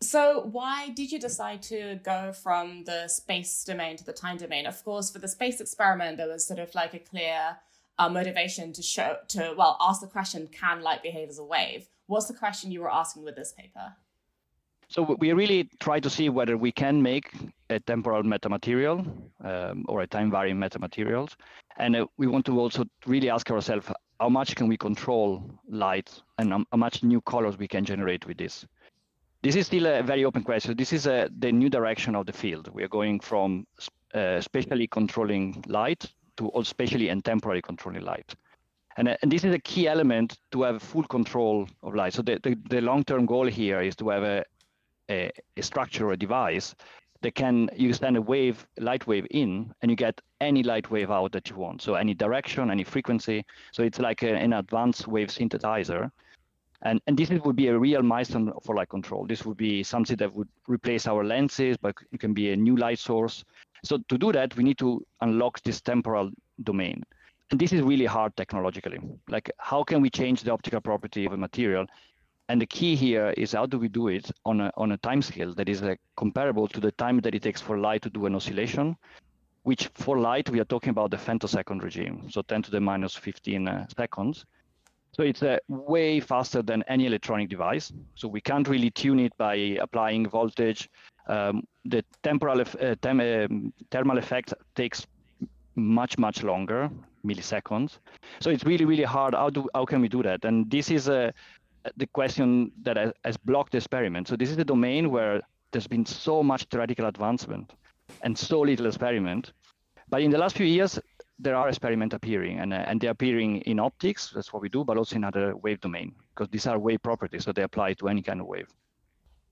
So, 0.00 0.48
why 0.50 0.88
did 0.88 1.12
you 1.12 1.20
decide 1.20 1.62
to 1.64 2.00
go 2.02 2.32
from 2.32 2.82
the 2.84 3.06
space 3.06 3.62
domain 3.62 3.96
to 3.98 4.04
the 4.04 4.12
time 4.12 4.36
domain? 4.36 4.66
Of 4.66 4.84
course, 4.84 5.10
for 5.12 5.20
the 5.20 5.28
space 5.28 5.60
experiment, 5.60 6.16
there 6.16 6.26
was 6.26 6.44
sort 6.44 6.58
of 6.58 6.74
like 6.74 6.92
a 6.92 6.98
clear 6.98 7.56
uh, 7.98 8.08
motivation 8.08 8.72
to 8.72 8.82
show, 8.82 9.18
to, 9.28 9.54
well, 9.56 9.76
ask 9.80 10.00
the 10.00 10.08
question 10.08 10.48
can 10.48 10.82
light 10.82 11.04
behave 11.04 11.28
as 11.28 11.38
a 11.38 11.44
wave? 11.44 11.86
What's 12.06 12.26
the 12.26 12.34
question 12.34 12.72
you 12.72 12.80
were 12.80 12.92
asking 12.92 13.22
with 13.22 13.36
this 13.36 13.52
paper? 13.52 13.94
So 14.88 15.16
we 15.18 15.32
really 15.32 15.70
try 15.80 16.00
to 16.00 16.10
see 16.10 16.28
whether 16.28 16.56
we 16.58 16.72
can 16.72 17.00
make 17.00 17.30
a 17.72 17.80
temporal 17.80 18.22
metamaterial 18.22 19.06
um, 19.44 19.84
or 19.88 20.02
a 20.02 20.06
time 20.06 20.30
varying 20.30 20.56
metamaterials. 20.56 21.34
And 21.76 21.96
uh, 21.96 22.06
we 22.16 22.26
want 22.26 22.46
to 22.46 22.58
also 22.58 22.84
really 23.06 23.30
ask 23.30 23.50
ourselves 23.50 23.90
how 24.20 24.28
much 24.28 24.54
can 24.54 24.68
we 24.68 24.76
control 24.76 25.42
light 25.68 26.10
and 26.38 26.52
how 26.52 26.76
much 26.76 27.02
new 27.02 27.20
colors 27.22 27.58
we 27.58 27.68
can 27.68 27.84
generate 27.84 28.26
with 28.26 28.38
this. 28.38 28.66
This 29.42 29.56
is 29.56 29.66
still 29.66 29.86
a 29.86 30.02
very 30.02 30.24
open 30.24 30.44
question. 30.44 30.76
This 30.76 30.92
is 30.92 31.06
uh, 31.06 31.28
the 31.36 31.50
new 31.50 31.68
direction 31.68 32.14
of 32.14 32.26
the 32.26 32.32
field. 32.32 32.68
We 32.72 32.84
are 32.84 32.88
going 32.88 33.18
from 33.18 33.66
uh, 34.14 34.40
spatially 34.40 34.86
controlling 34.86 35.64
light 35.66 36.06
to 36.36 36.48
all 36.48 36.62
spatially 36.62 37.08
and 37.08 37.24
temporally 37.24 37.62
controlling 37.62 38.04
light. 38.04 38.34
And, 38.96 39.08
uh, 39.08 39.16
and 39.22 39.32
this 39.32 39.42
is 39.42 39.54
a 39.54 39.58
key 39.58 39.88
element 39.88 40.38
to 40.52 40.62
have 40.62 40.82
full 40.82 41.04
control 41.04 41.66
of 41.82 41.94
light. 41.94 42.12
So 42.12 42.22
the, 42.22 42.38
the, 42.42 42.56
the 42.68 42.80
long-term 42.80 43.26
goal 43.26 43.46
here 43.46 43.80
is 43.80 43.96
to 43.96 44.10
have 44.10 44.22
a, 44.22 44.44
a, 45.10 45.30
a 45.56 45.62
structure 45.62 46.06
or 46.08 46.12
a 46.12 46.16
device 46.16 46.74
that 47.22 47.34
can 47.34 47.70
you 47.76 47.92
send 47.92 48.16
a 48.16 48.22
wave, 48.22 48.66
light 48.78 49.06
wave 49.06 49.26
in, 49.30 49.72
and 49.80 49.90
you 49.90 49.96
get 49.96 50.20
any 50.40 50.62
light 50.62 50.90
wave 50.90 51.10
out 51.10 51.32
that 51.32 51.48
you 51.48 51.56
want. 51.56 51.82
So 51.82 51.94
any 51.94 52.14
direction, 52.14 52.70
any 52.70 52.84
frequency. 52.84 53.44
So 53.72 53.82
it's 53.82 53.98
like 53.98 54.22
a, 54.22 54.34
an 54.34 54.52
advanced 54.52 55.08
wave 55.08 55.28
synthesizer. 55.28 56.10
And, 56.82 57.00
and 57.06 57.16
this 57.16 57.30
would 57.30 57.56
be 57.56 57.68
a 57.68 57.78
real 57.78 58.02
milestone 58.02 58.52
for 58.64 58.74
light 58.74 58.88
control. 58.88 59.24
This 59.26 59.46
would 59.46 59.56
be 59.56 59.84
something 59.84 60.16
that 60.16 60.34
would 60.34 60.48
replace 60.66 61.06
our 61.06 61.24
lenses, 61.24 61.76
but 61.76 61.94
it 62.10 62.18
can 62.18 62.34
be 62.34 62.50
a 62.50 62.56
new 62.56 62.76
light 62.76 62.98
source. 62.98 63.44
So 63.84 63.98
to 64.08 64.18
do 64.18 64.32
that, 64.32 64.56
we 64.56 64.64
need 64.64 64.78
to 64.78 65.04
unlock 65.20 65.62
this 65.62 65.80
temporal 65.80 66.30
domain. 66.64 67.02
And 67.52 67.60
this 67.60 67.72
is 67.72 67.82
really 67.82 68.06
hard 68.06 68.36
technologically. 68.36 68.98
Like, 69.28 69.50
how 69.58 69.84
can 69.84 70.00
we 70.00 70.10
change 70.10 70.42
the 70.42 70.52
optical 70.52 70.80
property 70.80 71.26
of 71.26 71.32
a 71.32 71.36
material 71.36 71.86
and 72.48 72.60
the 72.60 72.66
key 72.66 72.96
here 72.96 73.32
is 73.36 73.52
how 73.52 73.66
do 73.66 73.78
we 73.78 73.88
do 73.88 74.08
it 74.08 74.30
on 74.44 74.60
a, 74.60 74.72
on 74.76 74.92
a 74.92 74.98
time 74.98 75.22
scale 75.22 75.54
that 75.54 75.68
is 75.68 75.82
uh, 75.82 75.94
comparable 76.16 76.68
to 76.68 76.80
the 76.80 76.92
time 76.92 77.20
that 77.20 77.34
it 77.34 77.42
takes 77.42 77.60
for 77.60 77.78
light 77.78 78.02
to 78.02 78.10
do 78.10 78.26
an 78.26 78.34
oscillation, 78.34 78.96
which 79.62 79.88
for 79.94 80.18
light, 80.18 80.50
we 80.50 80.60
are 80.60 80.64
talking 80.64 80.90
about 80.90 81.10
the 81.10 81.16
femtosecond 81.16 81.82
regime, 81.82 82.28
so 82.28 82.42
10 82.42 82.62
to 82.62 82.70
the 82.70 82.80
minus 82.80 83.14
15 83.14 83.68
uh, 83.68 83.86
seconds. 83.96 84.44
So 85.12 85.22
it's 85.22 85.42
uh, 85.42 85.58
way 85.68 86.20
faster 86.20 86.62
than 86.62 86.82
any 86.88 87.06
electronic 87.06 87.50
device. 87.50 87.92
So 88.14 88.28
we 88.28 88.40
can't 88.40 88.66
really 88.66 88.90
tune 88.90 89.20
it 89.20 89.36
by 89.36 89.54
applying 89.80 90.28
voltage. 90.28 90.88
Um, 91.28 91.64
the 91.84 92.02
temporal 92.22 92.60
uh, 92.60 92.94
tem 93.02 93.20
um, 93.20 93.72
thermal 93.90 94.18
effect 94.18 94.54
takes 94.74 95.06
much, 95.74 96.18
much 96.18 96.42
longer, 96.42 96.90
milliseconds. 97.24 97.98
So 98.40 98.50
it's 98.50 98.64
really, 98.64 98.86
really 98.86 99.04
hard. 99.04 99.34
How 99.34 99.50
do 99.50 99.68
how 99.74 99.84
can 99.84 100.00
we 100.00 100.08
do 100.08 100.22
that? 100.22 100.44
And 100.44 100.70
this 100.70 100.90
is 100.90 101.08
a 101.08 101.32
the 101.96 102.06
question 102.06 102.72
that 102.82 103.14
has, 103.24 103.36
blocked 103.36 103.72
the 103.72 103.78
experiment. 103.78 104.28
So 104.28 104.36
this 104.36 104.50
is 104.50 104.56
the 104.56 104.64
domain 104.64 105.10
where 105.10 105.40
there's 105.70 105.86
been 105.86 106.06
so 106.06 106.42
much 106.42 106.64
theoretical 106.64 107.06
advancement 107.06 107.72
and 108.22 108.36
so 108.36 108.60
little 108.60 108.86
experiment. 108.86 109.52
But 110.08 110.22
in 110.22 110.30
the 110.30 110.38
last 110.38 110.56
few 110.56 110.66
years, 110.66 110.98
there 111.38 111.56
are 111.56 111.68
experiments 111.68 112.14
appearing, 112.14 112.60
and, 112.60 112.72
uh, 112.72 112.84
and 112.86 113.00
they're 113.00 113.10
appearing 113.10 113.62
in 113.62 113.80
optics, 113.80 114.30
that's 114.34 114.52
what 114.52 114.62
we 114.62 114.68
do, 114.68 114.84
but 114.84 114.96
also 114.96 115.16
in 115.16 115.24
other 115.24 115.56
wave 115.56 115.80
domain, 115.80 116.14
because 116.34 116.48
these 116.50 116.66
are 116.66 116.78
wave 116.78 117.02
properties, 117.02 117.44
so 117.44 117.52
they 117.52 117.62
apply 117.62 117.94
to 117.94 118.08
any 118.08 118.22
kind 118.22 118.40
of 118.40 118.46
wave. 118.46 118.68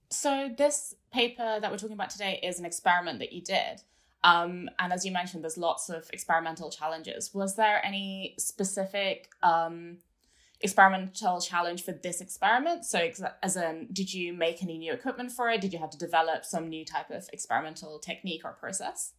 So 0.09 0.49
this 0.55 0.93
paper 1.11 1.59
that 1.59 1.71
we're 1.71 1.77
talking 1.77 1.95
about 1.95 2.09
today 2.09 2.39
is 2.43 2.59
an 2.59 2.65
experiment 2.65 3.19
that 3.19 3.33
you 3.33 3.41
did. 3.41 3.81
Um, 4.23 4.69
and 4.77 4.93
as 4.93 5.05
you 5.05 5.11
mentioned, 5.11 5.43
there's 5.43 5.57
lots 5.57 5.89
of 5.89 6.07
experimental 6.13 6.69
challenges. 6.69 7.33
Was 7.33 7.55
there 7.55 7.83
any 7.83 8.35
specific 8.37 9.29
um, 9.41 9.97
experimental 10.63 11.41
challenge 11.41 11.83
for 11.83 11.91
this 11.91 12.21
experiment? 12.21 12.85
So, 12.85 13.09
as 13.43 13.55
in, 13.55 13.87
did 13.91 14.13
you 14.13 14.33
make 14.33 14.61
any 14.63 14.77
new 14.77 14.93
equipment 14.93 15.31
for 15.31 15.49
it? 15.49 15.61
Did 15.61 15.73
you 15.73 15.79
have 15.79 15.89
to 15.91 15.97
develop 15.97 16.45
some 16.45 16.69
new 16.69 16.85
type 16.85 17.09
of 17.09 17.27
experimental 17.33 17.99
technique 17.99 18.41
or 18.45 18.53
process? 18.53 19.13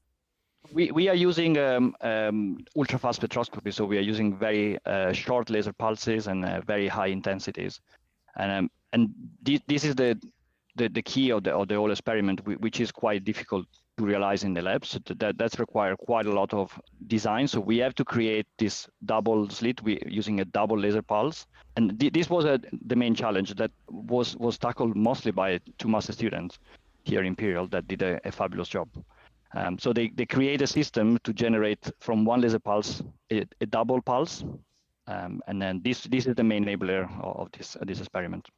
We, 0.73 0.93
we 0.93 1.09
are 1.09 1.15
using 1.15 1.59
um, 1.59 1.97
um, 2.03 2.59
ultra 2.77 2.99
fast 2.99 3.21
spectroscopy, 3.21 3.75
so 3.75 3.85
we 3.85 3.99
are 3.99 4.03
using 4.03 4.37
very 4.37 4.79
uh, 4.87 5.13
short 5.13 5.51
laser 5.51 5.73
pulses 5.73 6.29
and 6.29 6.45
uh, 6.45 6.61
very 6.61 6.87
high 6.87 7.09
intensities, 7.09 7.81
and 8.37 8.53
um, 8.53 8.71
and 8.93 9.11
this, 9.43 9.61
this 9.67 9.85
is 9.85 9.95
the, 9.97 10.21
the 10.77 10.89
the 10.89 11.03
key 11.03 11.31
of 11.31 11.45
the 11.45 11.53
of 11.53 11.69
the 11.69 11.75
whole 11.75 11.91
experiment, 11.91 12.41
which 12.47 12.81
is 12.81 12.93
quite 12.93 13.25
difficult 13.25 13.67
to 13.99 14.05
realize 14.05 14.45
in 14.45 14.55
the 14.55 14.63
lab. 14.63 14.85
So 14.85 14.99
that 15.07 15.39
that's 15.39 15.59
required 15.59 15.99
quite 15.99 16.27
a 16.27 16.33
lot 16.33 16.55
of 16.55 16.81
design. 17.07 17.47
So 17.49 17.61
we 17.61 17.79
have 17.79 17.95
to 17.95 18.05
create 18.05 18.47
this 18.59 18.89
double 19.05 19.49
slit 19.51 19.83
we 19.83 20.01
using 20.07 20.41
a 20.41 20.45
double 20.45 20.79
laser 20.79 21.03
pulse. 21.03 21.47
And 21.77 21.99
th- 21.99 22.13
this 22.13 22.31
was 22.31 22.45
a, 22.45 22.61
the 22.87 22.97
main 22.97 23.15
challenge 23.15 23.55
that 23.55 23.71
was 23.89 24.37
was 24.37 24.59
tackled 24.59 24.97
mostly 24.97 25.33
by 25.33 25.61
two 25.79 25.89
master 25.89 26.13
students 26.13 26.59
here 27.05 27.21
in 27.21 27.27
Imperial 27.27 27.67
that 27.69 27.89
did 27.89 28.03
a, 28.03 28.21
a 28.25 28.33
fabulous 28.33 28.69
job. 28.69 28.89
Um, 29.55 29.79
so 29.79 29.93
they, 29.93 30.11
they 30.15 30.25
create 30.25 30.63
a 30.63 30.67
system 30.67 31.19
to 31.25 31.33
generate 31.33 31.91
from 32.01 32.25
one 32.25 32.41
laser 32.41 32.59
pulse 32.59 33.03
a, 33.31 33.45
a 33.61 33.67
double 33.67 34.01
pulse. 34.01 34.45
Um, 35.07 35.43
and 35.49 35.61
then 35.61 35.83
this 35.83 36.05
this 36.05 36.27
is 36.27 36.35
the 36.35 36.45
main 36.45 36.65
enabler 36.65 37.05
of, 37.23 37.37
of 37.37 37.53
this 37.53 37.77
uh, 37.77 37.85
this 37.85 37.99
experiment. 37.99 38.49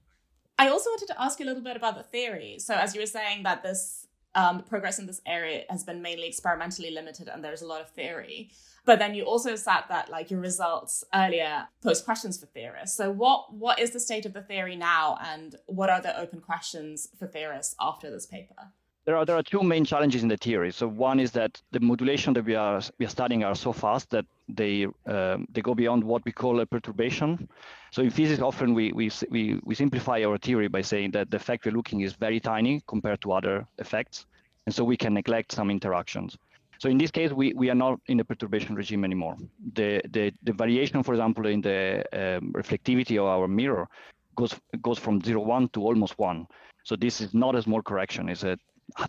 I 0.59 0.69
also 0.69 0.91
wanted 0.91 1.09
to 1.09 1.21
ask 1.21 1.39
you 1.41 1.47
a 1.47 1.49
little 1.49 1.63
bit 1.63 1.77
about 1.77 1.97
the 1.97 2.03
theory. 2.03 2.59
So 2.59 2.75
as 2.75 2.95
you 2.95 3.01
were 3.01 3.07
saying 3.07 3.43
that 3.43 3.63
this 3.63 4.07
um, 4.35 4.63
progress 4.63 4.99
in 4.99 5.07
this 5.07 5.21
area 5.27 5.65
has 5.71 5.85
been 5.85 6.03
mainly 6.03 6.27
experimentally 6.27 6.91
limited 6.91 7.29
and 7.29 7.43
there's 7.43 7.63
a 7.63 7.67
lot 7.67 7.81
of 7.81 7.91
theory. 7.91 8.51
But 8.85 8.99
then 8.99 9.15
you 9.15 9.25
also 9.25 9.57
said 9.57 9.83
that 9.89 10.11
like 10.11 10.31
your 10.31 10.41
results 10.41 11.05
earlier 11.15 11.69
pose 11.83 12.03
questions 12.03 12.39
for 12.39 12.47
theorists. 12.47 12.97
So 12.97 13.11
what 13.11 13.55
what 13.55 13.79
is 13.79 13.93
the 13.93 14.01
state 14.01 14.27
of 14.27 14.33
the 14.33 14.43
theory 14.43 14.77
now 14.77 15.19
and 15.23 15.57
what 15.67 15.89
are 15.89 16.01
the 16.01 16.19
open 16.19 16.41
questions 16.41 17.09
for 17.19 17.27
theorists 17.27 17.75
after 17.81 18.11
this 18.11 18.27
paper? 18.27 18.73
There 19.07 19.17
are 19.19 19.27
there 19.27 19.37
are 19.37 19.43
two 19.43 19.63
main 19.63 19.85
challenges 19.85 20.23
in 20.23 20.29
the 20.29 20.37
theory. 20.37 20.73
So 20.73 20.89
one 20.89 21.21
is 21.21 21.33
that 21.33 21.61
the 21.73 21.81
modulation 21.81 22.33
that 22.35 22.45
we 22.45 22.55
are 22.55 22.81
we 22.99 23.05
are 23.05 23.11
studying 23.11 23.45
are 23.45 23.55
so 23.55 23.73
fast 23.73 24.09
that 24.11 24.25
they 24.49 24.87
um, 25.07 25.47
they 25.53 25.61
go 25.61 25.75
beyond 25.75 26.03
what 26.05 26.25
we 26.25 26.33
call 26.33 26.61
a 26.61 26.67
perturbation. 26.67 27.49
So 27.91 28.03
in 28.03 28.11
physics, 28.11 28.41
often 28.41 28.73
we, 28.73 28.93
we 28.93 29.11
we 29.31 29.61
we 29.63 29.75
simplify 29.75 30.25
our 30.25 30.39
theory 30.39 30.69
by 30.69 30.83
saying 30.83 31.11
that 31.13 31.31
the 31.31 31.37
effect 31.37 31.67
we're 31.67 31.77
looking 31.77 32.01
is 32.01 32.15
very 32.15 32.41
tiny 32.41 32.83
compared 32.87 33.21
to 33.23 33.33
other 33.33 33.67
effects, 33.79 34.27
and 34.67 34.75
so 34.75 34.85
we 34.85 34.97
can 34.97 35.13
neglect 35.13 35.53
some 35.53 35.71
interactions. 35.71 36.39
So 36.79 36.89
in 36.89 36.99
this 36.99 37.11
case, 37.11 37.31
we, 37.31 37.53
we 37.55 37.71
are 37.71 37.75
not 37.75 38.01
in 38.07 38.17
the 38.17 38.25
perturbation 38.25 38.75
regime 38.75 39.05
anymore. 39.05 39.37
The 39.75 40.01
the, 40.11 40.33
the 40.43 40.53
variation, 40.53 41.03
for 41.03 41.13
example, 41.15 41.47
in 41.47 41.61
the 41.61 42.05
um, 42.13 42.53
reflectivity 42.53 43.19
of 43.19 43.27
our 43.27 43.49
mirror 43.49 43.87
goes 44.35 44.55
goes 44.81 44.99
from 44.99 45.21
zero 45.21 45.43
one 45.43 45.69
to 45.69 45.83
almost 45.83 46.19
one. 46.19 46.47
So 46.85 46.97
this 46.97 47.21
is 47.21 47.35
not 47.35 47.55
a 47.55 47.63
small 47.63 47.83
correction; 47.83 48.29
it's 48.31 48.45
a 48.45 48.57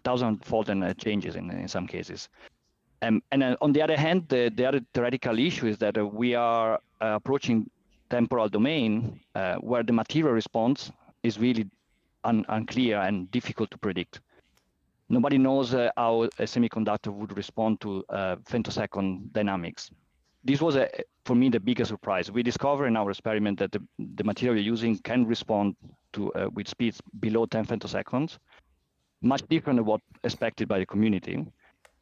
thousand-fold 0.03 0.69
and 0.69 0.83
uh, 0.83 0.93
changes 0.93 1.35
in 1.35 1.51
in 1.51 1.67
some 1.67 1.87
cases. 1.87 2.29
Um, 3.01 3.21
and 3.31 3.43
uh, 3.43 3.57
on 3.61 3.73
the 3.73 3.81
other 3.81 3.97
hand, 3.97 4.25
the, 4.29 4.51
the 4.55 4.65
other 4.65 4.81
theoretical 4.93 5.37
issue 5.37 5.67
is 5.67 5.77
that 5.77 5.97
uh, 5.97 6.05
we 6.05 6.33
are 6.33 6.79
uh, 7.01 7.15
approaching 7.15 7.69
temporal 8.09 8.49
domain 8.49 9.19
uh, 9.35 9.55
where 9.55 9.83
the 9.83 9.93
material 9.93 10.33
response 10.33 10.91
is 11.23 11.39
really 11.39 11.67
un- 12.23 12.45
unclear 12.49 12.99
and 12.99 13.29
difficult 13.31 13.69
to 13.71 13.77
predict. 13.77 14.21
Nobody 15.09 15.37
knows 15.37 15.73
uh, 15.73 15.91
how 15.97 16.23
a 16.23 16.45
semiconductor 16.45 17.13
would 17.13 17.37
respond 17.37 17.79
to 17.81 18.03
femtosecond 18.09 19.31
dynamics. 19.33 19.91
This 20.43 20.61
was, 20.61 20.75
a, 20.75 20.89
for 21.25 21.35
me, 21.35 21.49
the 21.49 21.59
biggest 21.59 21.89
surprise. 21.89 22.31
We 22.31 22.41
discovered 22.41 22.87
in 22.87 22.97
our 22.97 23.11
experiment 23.11 23.59
that 23.59 23.71
the, 23.71 23.81
the 24.15 24.23
material 24.23 24.55
we're 24.55 24.63
using 24.63 24.97
can 24.99 25.25
respond 25.27 25.75
to 26.13 26.31
with 26.53 26.67
speeds 26.67 27.01
below 27.19 27.45
10 27.45 27.65
femtoseconds, 27.65 28.39
much 29.21 29.41
different 29.49 29.77
than 29.77 29.85
what 29.85 30.01
expected 30.23 30.67
by 30.67 30.79
the 30.79 30.85
community 30.85 31.45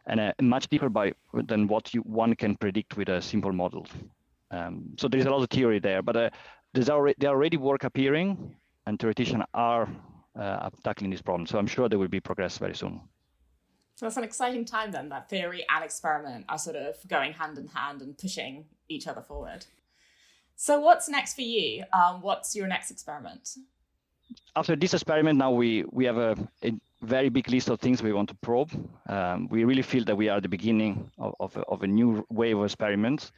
and 0.05 0.19
uh, 0.19 0.33
much 0.41 0.67
deeper 0.67 0.89
by 0.89 1.13
than 1.33 1.67
what 1.67 1.93
you, 1.93 2.01
one 2.01 2.35
can 2.35 2.55
predict 2.55 2.97
with 2.97 3.09
a 3.09 3.21
simple 3.21 3.51
model. 3.51 3.87
Um, 4.51 4.83
so 4.97 5.07
there 5.07 5.19
is 5.19 5.25
a 5.25 5.29
lot 5.29 5.41
of 5.41 5.49
theory 5.49 5.79
there, 5.79 6.01
but 6.01 6.15
uh, 6.15 6.29
there's 6.73 6.89
already 6.89 7.15
there 7.19 7.31
already 7.31 7.57
work 7.57 7.83
appearing, 7.83 8.55
and 8.85 8.99
theoreticians 8.99 9.43
are 9.53 9.87
uh, 10.39 10.69
tackling 10.83 11.09
this 11.09 11.21
problem. 11.21 11.47
So 11.47 11.57
I'm 11.57 11.67
sure 11.67 11.89
there 11.89 11.99
will 11.99 12.07
be 12.07 12.19
progress 12.19 12.57
very 12.57 12.75
soon. 12.75 13.01
So 13.95 14.07
it's 14.07 14.17
an 14.17 14.23
exciting 14.23 14.65
time 14.65 14.91
then 14.91 15.09
that 15.09 15.29
theory 15.29 15.65
and 15.69 15.83
experiment 15.83 16.45
are 16.49 16.57
sort 16.57 16.75
of 16.75 16.95
going 17.07 17.33
hand 17.33 17.57
in 17.57 17.67
hand 17.67 18.01
and 18.01 18.17
pushing 18.17 18.65
each 18.89 19.07
other 19.07 19.21
forward. 19.21 19.65
So 20.55 20.79
what's 20.79 21.07
next 21.07 21.35
for 21.35 21.41
you? 21.41 21.83
Um, 21.93 22.21
what's 22.21 22.55
your 22.55 22.67
next 22.67 22.91
experiment? 22.91 23.49
After 24.55 24.75
this 24.75 24.93
experiment, 24.93 25.37
now 25.37 25.51
we 25.51 25.83
we 25.91 26.05
have 26.05 26.17
a, 26.17 26.35
a 26.63 26.73
very 27.03 27.29
big 27.29 27.49
list 27.49 27.69
of 27.69 27.79
things 27.79 28.01
we 28.01 28.13
want 28.13 28.29
to 28.29 28.35
probe. 28.35 28.71
Um, 29.07 29.47
we 29.49 29.63
really 29.63 29.81
feel 29.81 30.03
that 30.05 30.15
we 30.15 30.29
are 30.29 30.37
at 30.37 30.43
the 30.43 30.49
beginning 30.49 31.11
of, 31.17 31.33
of, 31.39 31.57
a, 31.57 31.61
of 31.61 31.83
a 31.83 31.87
new 31.87 32.25
wave 32.29 32.57
of 32.57 32.65
experiments. 32.65 33.31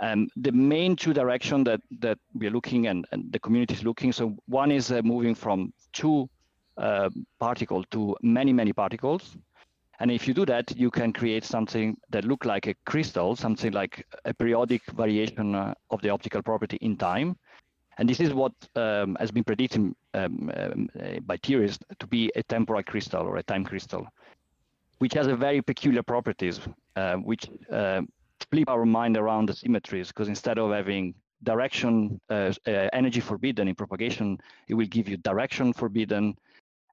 Um, 0.00 0.28
the 0.36 0.52
main 0.52 0.94
two 0.94 1.12
direction 1.12 1.64
that 1.64 1.80
that 1.98 2.18
we 2.32 2.46
are 2.46 2.50
looking 2.50 2.86
and, 2.86 3.04
and 3.10 3.32
the 3.32 3.40
community 3.40 3.74
is 3.74 3.82
looking. 3.82 4.12
So 4.12 4.36
one 4.46 4.70
is 4.70 4.92
uh, 4.92 5.02
moving 5.02 5.34
from 5.34 5.72
two 5.92 6.28
uh, 6.76 7.10
particle 7.40 7.82
to 7.90 8.16
many 8.22 8.52
many 8.52 8.72
particles, 8.72 9.36
and 9.98 10.10
if 10.10 10.28
you 10.28 10.34
do 10.34 10.46
that, 10.46 10.76
you 10.76 10.90
can 10.90 11.12
create 11.12 11.44
something 11.44 11.96
that 12.10 12.24
look 12.24 12.44
like 12.44 12.68
a 12.68 12.74
crystal, 12.86 13.34
something 13.34 13.72
like 13.72 14.06
a 14.24 14.32
periodic 14.32 14.82
variation 14.92 15.56
uh, 15.56 15.74
of 15.90 16.00
the 16.02 16.10
optical 16.10 16.42
property 16.42 16.78
in 16.80 16.96
time. 16.96 17.36
And 17.98 18.08
this 18.08 18.20
is 18.20 18.32
what 18.32 18.52
um, 18.76 19.16
has 19.18 19.32
been 19.32 19.42
predicted 19.42 19.92
um, 20.14 20.50
um, 20.56 20.88
uh, 21.00 21.18
by 21.26 21.36
theorists 21.42 21.84
to 21.98 22.06
be 22.06 22.30
a 22.36 22.42
temporal 22.44 22.82
crystal 22.84 23.22
or 23.26 23.36
a 23.36 23.42
time 23.42 23.64
crystal, 23.64 24.06
which 24.98 25.14
has 25.14 25.26
a 25.26 25.34
very 25.34 25.60
peculiar 25.60 26.04
properties, 26.04 26.60
uh, 26.94 27.16
which 27.16 27.50
uh, 27.72 28.02
flip 28.52 28.68
our 28.68 28.86
mind 28.86 29.16
around 29.16 29.48
the 29.48 29.54
symmetries, 29.54 30.08
because 30.08 30.28
instead 30.28 30.58
of 30.58 30.70
having 30.70 31.12
direction, 31.42 32.20
uh, 32.30 32.52
uh, 32.68 32.88
energy 32.92 33.20
forbidden 33.20 33.66
in 33.66 33.74
propagation, 33.74 34.38
it 34.68 34.74
will 34.74 34.86
give 34.86 35.08
you 35.08 35.16
direction 35.16 35.72
forbidden, 35.72 36.36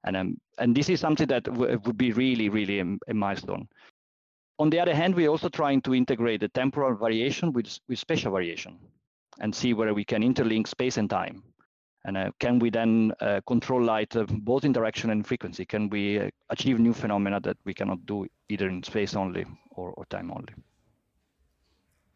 and, 0.04 0.16
um, 0.16 0.36
and 0.58 0.76
this 0.76 0.88
is 0.88 0.98
something 0.98 1.26
that 1.28 1.48
would 1.48 1.96
be 1.96 2.12
really, 2.12 2.48
really 2.48 2.80
a, 2.80 2.96
a, 3.08 3.14
milestone. 3.14 3.68
On 4.58 4.70
the 4.70 4.80
other 4.80 4.94
hand, 4.94 5.14
we're 5.14 5.28
also 5.28 5.48
trying 5.48 5.82
to 5.82 5.94
integrate 5.94 6.40
the 6.40 6.48
temporal 6.48 6.96
variation 6.96 7.52
with, 7.52 7.78
with 7.88 7.98
spatial 7.98 8.32
variation 8.32 8.78
and 9.40 9.54
see 9.54 9.74
whether 9.74 9.94
we 9.94 10.04
can 10.04 10.22
interlink 10.22 10.66
space 10.66 10.96
and 10.96 11.10
time. 11.10 11.42
And 12.04 12.16
uh, 12.16 12.30
can 12.38 12.60
we 12.60 12.70
then 12.70 13.12
uh, 13.20 13.40
control 13.46 13.82
light 13.82 14.14
uh, 14.14 14.26
both 14.28 14.64
in 14.64 14.72
direction 14.72 15.10
and 15.10 15.26
frequency? 15.26 15.64
Can 15.64 15.90
we 15.90 16.20
uh, 16.20 16.30
achieve 16.50 16.78
new 16.78 16.92
phenomena 16.92 17.40
that 17.40 17.56
we 17.64 17.74
cannot 17.74 18.06
do 18.06 18.26
either 18.48 18.68
in 18.68 18.82
space 18.82 19.16
only 19.16 19.44
or, 19.70 19.90
or 19.90 20.04
time 20.06 20.30
only? 20.30 20.54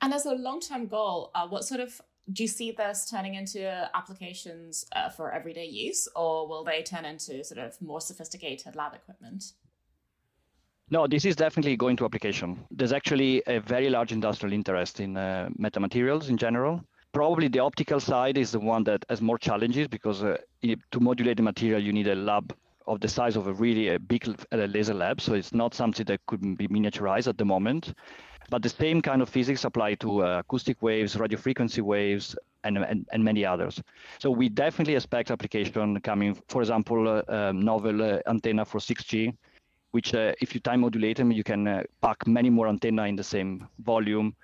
And 0.00 0.14
as 0.14 0.26
a 0.26 0.34
long-term 0.34 0.86
goal, 0.86 1.30
uh, 1.34 1.48
what 1.48 1.64
sort 1.64 1.80
of 1.80 2.00
do 2.32 2.44
you 2.44 2.48
see 2.48 2.70
this 2.70 3.10
turning 3.10 3.34
into 3.34 3.66
applications 3.94 4.86
uh, 4.94 5.08
for 5.08 5.32
everyday 5.32 5.66
use, 5.66 6.08
or 6.14 6.46
will 6.46 6.62
they 6.62 6.82
turn 6.82 7.04
into 7.04 7.42
sort 7.42 7.58
of 7.58 7.80
more 7.82 8.00
sophisticated 8.00 8.76
lab 8.76 8.94
equipment? 8.94 9.52
No, 10.90 11.06
this 11.06 11.24
is 11.24 11.36
definitely 11.36 11.76
going 11.76 11.96
to 11.96 12.04
application. 12.04 12.64
There's 12.70 12.92
actually 12.92 13.42
a 13.46 13.60
very 13.60 13.90
large 13.90 14.12
industrial 14.12 14.52
interest 14.52 15.00
in 15.00 15.16
uh, 15.16 15.48
metamaterials 15.58 16.28
in 16.28 16.36
general. 16.36 16.84
Probably 17.12 17.48
the 17.48 17.58
optical 17.58 17.98
side 17.98 18.38
is 18.38 18.52
the 18.52 18.60
one 18.60 18.84
that 18.84 19.04
has 19.08 19.20
more 19.20 19.38
challenges 19.38 19.88
because 19.88 20.22
uh, 20.22 20.36
to 20.62 21.00
modulate 21.00 21.36
the 21.36 21.42
material, 21.42 21.82
you 21.82 21.92
need 21.92 22.06
a 22.06 22.14
lab 22.14 22.54
of 22.86 23.00
the 23.00 23.08
size 23.08 23.36
of 23.36 23.46
a 23.46 23.52
really 23.52 23.88
a 23.88 23.98
big 23.98 24.26
laser 24.52 24.94
lab. 24.94 25.20
So 25.20 25.34
it's 25.34 25.52
not 25.52 25.74
something 25.74 26.06
that 26.06 26.20
could 26.26 26.40
be 26.56 26.68
miniaturized 26.68 27.26
at 27.26 27.38
the 27.38 27.44
moment. 27.44 27.94
But 28.48 28.62
the 28.62 28.68
same 28.68 29.00
kind 29.00 29.22
of 29.22 29.28
physics 29.28 29.64
apply 29.64 29.94
to 29.96 30.24
uh, 30.24 30.38
acoustic 30.40 30.82
waves, 30.82 31.16
radio 31.16 31.38
frequency 31.38 31.80
waves, 31.80 32.36
and, 32.64 32.78
and, 32.78 33.06
and, 33.12 33.24
many 33.24 33.44
others. 33.44 33.80
So 34.18 34.30
we 34.30 34.48
definitely 34.48 34.96
expect 34.96 35.30
application 35.30 36.00
coming, 36.00 36.36
for 36.48 36.60
example, 36.60 37.08
uh, 37.08 37.22
um, 37.32 37.62
novel 37.62 38.02
uh, 38.02 38.18
antenna 38.26 38.64
for 38.64 38.78
6G, 38.78 39.34
which 39.92 40.14
uh, 40.14 40.32
if 40.40 40.52
you 40.54 40.60
time 40.60 40.80
modulate 40.80 41.16
them, 41.16 41.30
you 41.32 41.44
can 41.44 41.66
uh, 41.66 41.82
pack 42.02 42.26
many 42.26 42.50
more 42.50 42.68
antenna 42.68 43.04
in 43.04 43.16
the 43.16 43.24
same 43.24 43.66
volume 43.78 44.34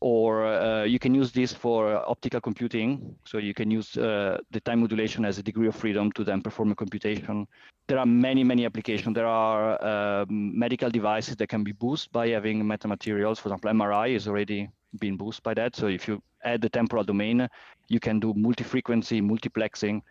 or 0.00 0.46
uh, 0.46 0.84
you 0.84 0.98
can 0.98 1.14
use 1.14 1.32
this 1.32 1.52
for 1.52 1.96
optical 2.08 2.40
computing. 2.40 3.16
So 3.24 3.38
you 3.38 3.54
can 3.54 3.70
use 3.70 3.96
uh, 3.96 4.38
the 4.50 4.60
time 4.60 4.80
modulation 4.80 5.24
as 5.24 5.38
a 5.38 5.42
degree 5.42 5.68
of 5.68 5.74
freedom 5.74 6.12
to 6.12 6.24
then 6.24 6.42
perform 6.42 6.72
a 6.72 6.74
computation. 6.74 7.46
There 7.88 7.98
are 7.98 8.06
many, 8.06 8.44
many 8.44 8.66
applications. 8.66 9.14
There 9.14 9.26
are 9.26 9.82
um, 9.82 10.58
medical 10.58 10.90
devices 10.90 11.36
that 11.36 11.48
can 11.48 11.64
be 11.64 11.72
boosted 11.72 12.12
by 12.12 12.28
having 12.28 12.62
metamaterials. 12.62 13.38
For 13.38 13.48
example, 13.48 13.70
MRI 13.70 14.14
is 14.14 14.28
already 14.28 14.68
been 15.00 15.16
boosted 15.16 15.42
by 15.42 15.54
that. 15.54 15.76
So 15.76 15.86
if 15.86 16.06
you 16.06 16.22
add 16.44 16.60
the 16.60 16.68
temporal 16.68 17.04
domain, 17.04 17.48
you 17.88 18.00
can 18.00 18.20
do 18.20 18.34
multi-frequency, 18.34 19.22
multiplexing. 19.22 20.02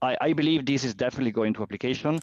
I, 0.00 0.16
I 0.20 0.32
believe 0.32 0.64
this 0.64 0.84
is 0.84 0.94
definitely 0.94 1.32
going 1.32 1.52
to 1.54 1.62
application. 1.62 2.20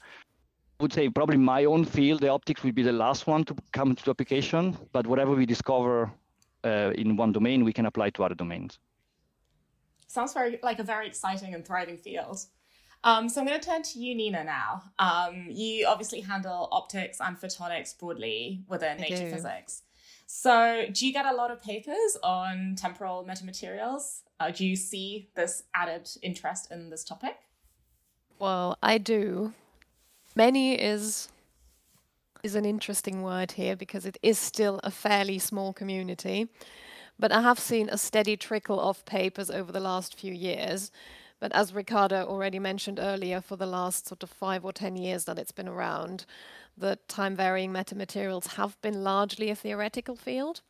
I 0.80 0.84
would 0.84 0.94
say 0.94 1.10
probably 1.10 1.38
my 1.38 1.66
own 1.66 1.86
field, 1.86 2.22
the 2.22 2.30
optics 2.30 2.64
will 2.64 2.72
be 2.72 2.84
the 2.84 2.92
last 2.92 3.28
one 3.28 3.44
to 3.46 3.56
come 3.72 3.96
to 3.96 4.10
application. 4.10 4.76
But 4.92 5.06
whatever 5.06 5.34
we 5.36 5.46
discover 5.46 6.12
uh, 6.64 6.92
in 6.96 7.18
one 7.18 7.32
domain, 7.32 7.64
we 7.64 7.74
can 7.74 7.86
apply 7.86 8.10
to 8.12 8.24
other 8.24 8.36
domains. 8.36 8.80
Sounds 10.08 10.34
very 10.34 10.60
like 10.62 10.80
a 10.80 10.84
very 10.84 11.08
exciting 11.08 11.54
and 11.54 11.66
thriving 11.66 11.98
field. 11.98 12.40
Um, 13.04 13.28
so 13.28 13.42
I'm 13.42 13.48
going 13.48 13.60
to 13.60 13.66
turn 13.66 13.84
to 13.84 14.00
you, 14.00 14.16
Nina, 14.16 14.44
now. 14.44 14.84
Um, 14.98 15.48
you 15.50 15.86
obviously 15.88 16.22
handle 16.22 16.70
optics 16.72 17.20
and 17.20 17.38
photonics 17.38 17.98
broadly 17.98 18.64
within 18.70 18.98
I 18.98 19.02
nature 19.02 19.26
do. 19.26 19.32
physics. 19.32 19.82
So 20.26 20.86
do 20.92 21.06
you 21.06 21.12
get 21.12 21.26
a 21.26 21.34
lot 21.34 21.52
of 21.52 21.62
papers 21.62 22.18
on 22.24 22.76
temporal 22.78 23.26
metamaterials? 23.26 24.22
Uh, 24.40 24.52
do 24.52 24.66
you 24.66 24.76
see 24.76 25.30
this 25.36 25.64
added 25.76 26.10
interest 26.22 26.72
in 26.72 26.90
this 26.90 27.04
topic? 27.04 27.38
Well, 28.40 28.78
I 28.82 28.98
do. 28.98 29.54
Many 30.36 30.82
is 30.82 31.30
is 32.44 32.56
an 32.56 32.66
interesting 32.66 33.24
word 33.24 33.54
here 33.54 33.76
because 33.76 34.06
it 34.06 34.18
is 34.22 34.38
still 34.38 34.82
a 34.84 34.92
fairly 34.92 35.40
small 35.40 35.72
community. 35.72 36.50
But 37.18 37.32
I 37.32 37.42
have 37.42 37.58
seen 37.58 37.90
a 37.90 37.98
steady 37.98 38.36
trickle 38.36 38.80
of 38.82 39.06
papers 39.06 39.50
over 39.50 39.72
the 39.72 39.80
last 39.80 40.20
few 40.20 40.34
years. 40.34 40.92
But 41.40 41.54
as 41.54 41.74
Riccardo 41.74 42.26
already 42.26 42.60
mentioned 42.60 43.00
earlier, 43.02 43.40
for 43.40 43.56
the 43.56 43.66
last 43.66 44.08
sort 44.08 44.24
of 44.24 44.30
five 44.30 44.66
or 44.66 44.74
ten 44.74 44.96
years 44.98 45.24
that 45.26 45.40
it's 45.40 45.52
been 45.52 45.70
around, 45.70 46.26
the 46.78 47.00
time 47.08 47.36
varying 47.36 47.72
metamaterials 47.72 48.56
have 48.56 48.80
been 48.82 49.04
largely 49.04 49.50
a 49.50 49.56
theoretical 49.56 50.16
field. 50.16 50.62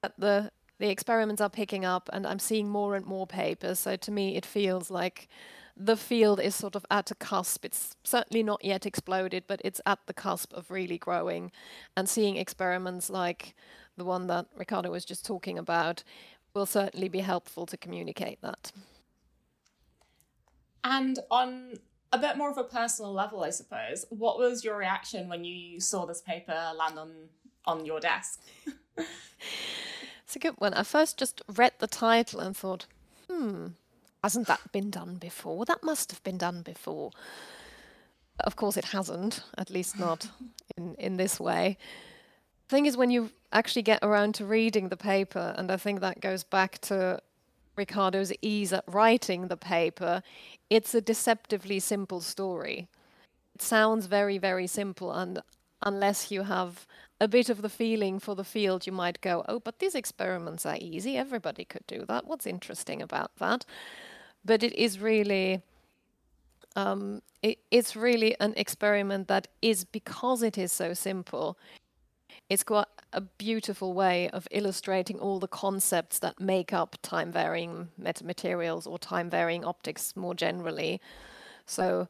But 0.00 0.14
the 0.18 0.50
the 0.78 0.90
experiments 0.90 1.40
are 1.40 1.50
picking 1.50 1.84
up 1.84 2.10
and 2.12 2.26
I'm 2.26 2.40
seeing 2.40 2.68
more 2.68 2.96
and 2.96 3.06
more 3.06 3.26
papers. 3.26 3.78
So 3.78 3.94
to 3.96 4.10
me 4.10 4.36
it 4.36 4.44
feels 4.44 4.90
like 4.90 5.28
the 5.76 5.96
field 5.96 6.40
is 6.40 6.54
sort 6.54 6.76
of 6.76 6.84
at 6.90 7.10
a 7.10 7.14
cusp. 7.14 7.64
It's 7.64 7.96
certainly 8.04 8.42
not 8.42 8.64
yet 8.64 8.86
exploded, 8.86 9.44
but 9.46 9.60
it's 9.64 9.80
at 9.86 10.00
the 10.06 10.14
cusp 10.14 10.52
of 10.52 10.70
really 10.70 10.98
growing. 10.98 11.50
And 11.96 12.08
seeing 12.08 12.36
experiments 12.36 13.10
like 13.10 13.54
the 13.96 14.04
one 14.04 14.26
that 14.28 14.46
Riccardo 14.56 14.90
was 14.90 15.04
just 15.04 15.24
talking 15.24 15.58
about 15.58 16.04
will 16.54 16.66
certainly 16.66 17.08
be 17.08 17.20
helpful 17.20 17.66
to 17.66 17.76
communicate 17.76 18.40
that. 18.42 18.72
And 20.84 21.18
on 21.30 21.78
a 22.12 22.18
bit 22.18 22.36
more 22.36 22.50
of 22.50 22.58
a 22.58 22.64
personal 22.64 23.12
level, 23.12 23.42
I 23.42 23.50
suppose, 23.50 24.04
what 24.10 24.38
was 24.38 24.64
your 24.64 24.76
reaction 24.76 25.28
when 25.28 25.44
you 25.44 25.80
saw 25.80 26.04
this 26.04 26.20
paper 26.20 26.72
land 26.76 26.98
on 26.98 27.10
on 27.64 27.86
your 27.86 28.00
desk? 28.00 28.40
it's 28.96 30.36
a 30.36 30.38
good 30.38 30.54
one. 30.58 30.74
I 30.74 30.82
first 30.82 31.18
just 31.18 31.40
read 31.48 31.72
the 31.78 31.86
title 31.86 32.40
and 32.40 32.56
thought, 32.56 32.86
hmm, 33.30 33.68
hasn't 34.22 34.46
that 34.46 34.72
been 34.72 34.90
done 34.90 35.16
before? 35.16 35.64
That 35.64 35.82
must 35.82 36.10
have 36.10 36.22
been 36.22 36.38
done 36.38 36.62
before. 36.62 37.10
Of 38.40 38.56
course, 38.56 38.76
it 38.76 38.86
hasn't, 38.86 39.42
at 39.58 39.70
least 39.70 39.98
not 39.98 40.28
in, 40.76 40.94
in 40.96 41.16
this 41.16 41.40
way. 41.40 41.76
The 42.68 42.76
thing 42.76 42.86
is, 42.86 42.96
when 42.96 43.10
you 43.10 43.30
actually 43.52 43.82
get 43.82 43.98
around 44.02 44.34
to 44.36 44.46
reading 44.46 44.88
the 44.88 44.96
paper, 44.96 45.54
and 45.58 45.70
I 45.70 45.76
think 45.76 46.00
that 46.00 46.20
goes 46.20 46.44
back 46.44 46.78
to 46.82 47.20
Riccardo's 47.76 48.32
ease 48.40 48.72
at 48.72 48.84
writing 48.86 49.48
the 49.48 49.56
paper, 49.56 50.22
it's 50.70 50.94
a 50.94 51.00
deceptively 51.00 51.80
simple 51.80 52.20
story. 52.20 52.88
It 53.54 53.62
sounds 53.62 54.06
very, 54.06 54.38
very 54.38 54.66
simple, 54.66 55.12
and 55.12 55.42
unless 55.82 56.30
you 56.30 56.44
have 56.44 56.86
a 57.20 57.28
bit 57.28 57.48
of 57.48 57.62
the 57.62 57.68
feeling 57.68 58.18
for 58.18 58.34
the 58.34 58.44
field, 58.44 58.86
you 58.86 58.92
might 58.92 59.20
go, 59.20 59.44
oh, 59.48 59.60
but 59.60 59.78
these 59.78 59.94
experiments 59.94 60.64
are 60.64 60.78
easy, 60.80 61.16
everybody 61.16 61.64
could 61.64 61.86
do 61.86 62.04
that. 62.08 62.26
What's 62.26 62.46
interesting 62.46 63.02
about 63.02 63.36
that? 63.36 63.64
But 64.44 64.62
it 64.62 64.74
is 64.74 64.98
really 64.98 65.62
um, 66.74 67.20
it, 67.42 67.58
it's 67.70 67.94
really 67.94 68.34
an 68.40 68.54
experiment 68.56 69.28
that 69.28 69.48
is 69.60 69.84
because 69.84 70.42
it 70.42 70.56
is 70.56 70.72
so 70.72 70.94
simple 70.94 71.58
it's 72.48 72.64
got 72.64 72.88
a 73.12 73.20
beautiful 73.20 73.92
way 73.92 74.28
of 74.30 74.48
illustrating 74.50 75.18
all 75.18 75.38
the 75.38 75.48
concepts 75.48 76.18
that 76.18 76.40
make 76.40 76.72
up 76.72 76.96
time 77.02 77.30
varying 77.30 77.88
metamaterials 78.00 78.86
or 78.86 78.98
time 78.98 79.28
varying 79.28 79.64
optics 79.64 80.16
more 80.16 80.34
generally 80.34 81.00
so 81.66 82.08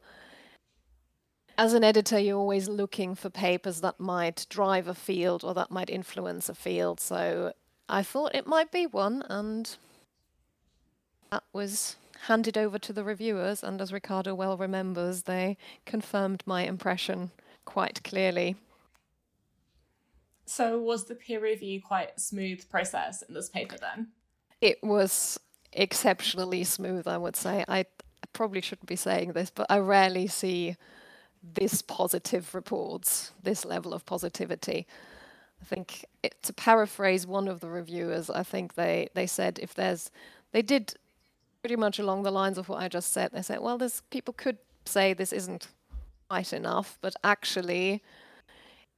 as 1.57 1.73
an 1.73 1.83
editor, 1.83 2.17
you're 2.17 2.37
always 2.37 2.67
looking 2.67 3.15
for 3.15 3.29
papers 3.29 3.81
that 3.81 3.99
might 3.99 4.47
drive 4.49 4.87
a 4.87 4.95
field 4.95 5.43
or 5.43 5.53
that 5.53 5.69
might 5.69 5.89
influence 5.89 6.49
a 6.49 6.55
field. 6.55 6.99
So 6.99 7.53
I 7.87 8.01
thought 8.01 8.33
it 8.33 8.47
might 8.47 8.71
be 8.71 8.87
one, 8.87 9.23
and 9.29 9.75
that 11.31 11.43
was 11.53 11.97
handed 12.23 12.57
over 12.57 12.79
to 12.79 12.93
the 12.93 13.03
reviewers. 13.03 13.63
And 13.63 13.81
as 13.81 13.91
Riccardo 13.91 14.33
well 14.33 14.57
remembers, 14.57 15.23
they 15.23 15.57
confirmed 15.85 16.43
my 16.45 16.65
impression 16.65 17.31
quite 17.65 18.03
clearly. 18.03 18.55
So 20.45 20.79
was 20.79 21.05
the 21.05 21.15
peer 21.15 21.41
review 21.41 21.81
quite 21.81 22.11
a 22.17 22.19
smooth 22.19 22.69
process 22.69 23.21
in 23.23 23.33
this 23.33 23.49
paper 23.49 23.77
then? 23.77 24.07
It 24.61 24.81
was 24.83 25.39
exceptionally 25.73 26.63
smooth, 26.63 27.07
I 27.07 27.17
would 27.17 27.35
say. 27.35 27.65
I 27.67 27.85
probably 28.31 28.61
shouldn't 28.61 28.87
be 28.87 28.95
saying 28.95 29.33
this, 29.33 29.49
but 29.49 29.67
I 29.69 29.79
rarely 29.79 30.27
see 30.27 30.75
this 31.41 31.81
positive 31.81 32.55
reports, 32.55 33.31
this 33.41 33.65
level 33.65 33.93
of 33.93 34.05
positivity. 34.05 34.87
I 35.61 35.65
think 35.65 36.05
it, 36.23 36.41
to 36.43 36.53
paraphrase 36.53 37.27
one 37.27 37.47
of 37.49 37.59
the 37.59 37.69
reviewers, 37.69 38.29
I 38.29 38.43
think 38.43 38.75
they, 38.75 39.09
they 39.13 39.27
said 39.27 39.59
if 39.61 39.73
there's, 39.73 40.09
they 40.51 40.61
did 40.61 40.95
pretty 41.63 41.75
much 41.77 41.97
along 41.97 42.23
the 42.23 42.31
lines 42.31 42.57
of 42.57 42.67
what 42.67 42.81
I 42.81 42.89
just 42.89 43.13
said. 43.13 43.31
They 43.31 43.41
said, 43.41 43.61
well, 43.61 43.77
there's 43.77 44.01
people 44.09 44.33
could 44.33 44.57
say 44.85 45.13
this 45.13 45.31
isn't 45.31 45.69
quite 46.29 46.51
enough, 46.51 46.97
but 46.99 47.15
actually, 47.23 48.03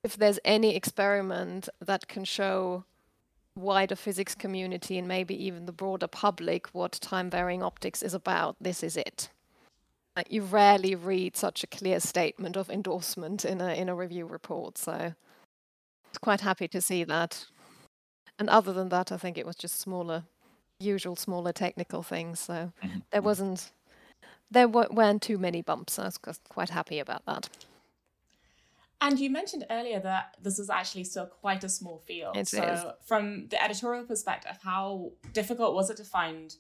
if 0.04 0.18
there's 0.18 0.40
any 0.44 0.76
experiment 0.76 1.70
that 1.80 2.08
can 2.08 2.26
show 2.26 2.84
wider 3.56 3.96
physics 3.96 4.34
community 4.34 4.98
and 4.98 5.08
maybe 5.08 5.36
even 5.46 5.68
the 5.68 5.72
broader 5.72 6.08
public 6.08 6.68
what 6.74 6.94
time 6.94 7.30
varying 7.30 7.62
optics 7.62 8.02
is 8.02 8.16
about, 8.16 8.56
this 8.60 8.82
is 8.82 8.98
it. 8.98 9.30
You 10.30 10.42
rarely 10.42 10.96
read 10.96 11.38
such 11.38 11.64
a 11.64 11.68
clear 11.68 12.00
statement 12.00 12.58
of 12.58 12.70
endorsement 12.70 13.46
in 13.46 13.62
a 13.62 13.74
in 13.74 13.90
a 13.90 13.96
review 13.96 14.26
report. 14.26 14.78
So 14.78 14.92
I 14.92 15.14
was 16.10 16.18
quite 16.20 16.42
happy 16.42 16.68
to 16.70 16.82
see 16.82 17.04
that. 17.04 17.46
And 18.40 18.50
other 18.50 18.74
than 18.74 18.90
that, 18.90 19.12
I 19.12 19.18
think 19.18 19.38
it 19.38 19.46
was 19.46 19.56
just 19.56 19.80
smaller, 19.80 20.24
usual 20.80 21.16
smaller 21.16 21.54
technical 21.54 22.04
things. 22.04 22.40
So 22.40 22.54
mm-hmm. 22.54 23.00
there 23.12 23.20
mm-hmm. 23.20 23.26
wasn't 23.26 23.72
there 24.52 24.68
weren't 24.68 25.22
too 25.22 25.38
many 25.38 25.62
bumps. 25.62 26.00
I 26.00 26.06
was 26.06 26.20
quite 26.50 26.70
happy 26.70 27.00
about 27.00 27.26
that. 27.26 27.50
And 29.02 29.20
you 29.20 29.30
mentioned 29.30 29.66
earlier 29.70 30.00
that 30.00 30.36
this 30.42 30.58
is 30.58 30.70
actually 30.70 31.04
still 31.04 31.26
quite 31.26 31.64
a 31.64 31.70
small 31.70 32.02
field. 32.08 32.38
It 32.38 32.48
so, 32.48 32.64
is. 32.64 32.84
from 33.06 33.48
the 33.50 33.62
editorial 33.62 34.06
perspective, 34.06 34.58
how 34.64 35.12
difficult 35.34 35.76
was 35.76 35.90
it 35.90 35.98
to 35.98 36.04
find 36.04 36.56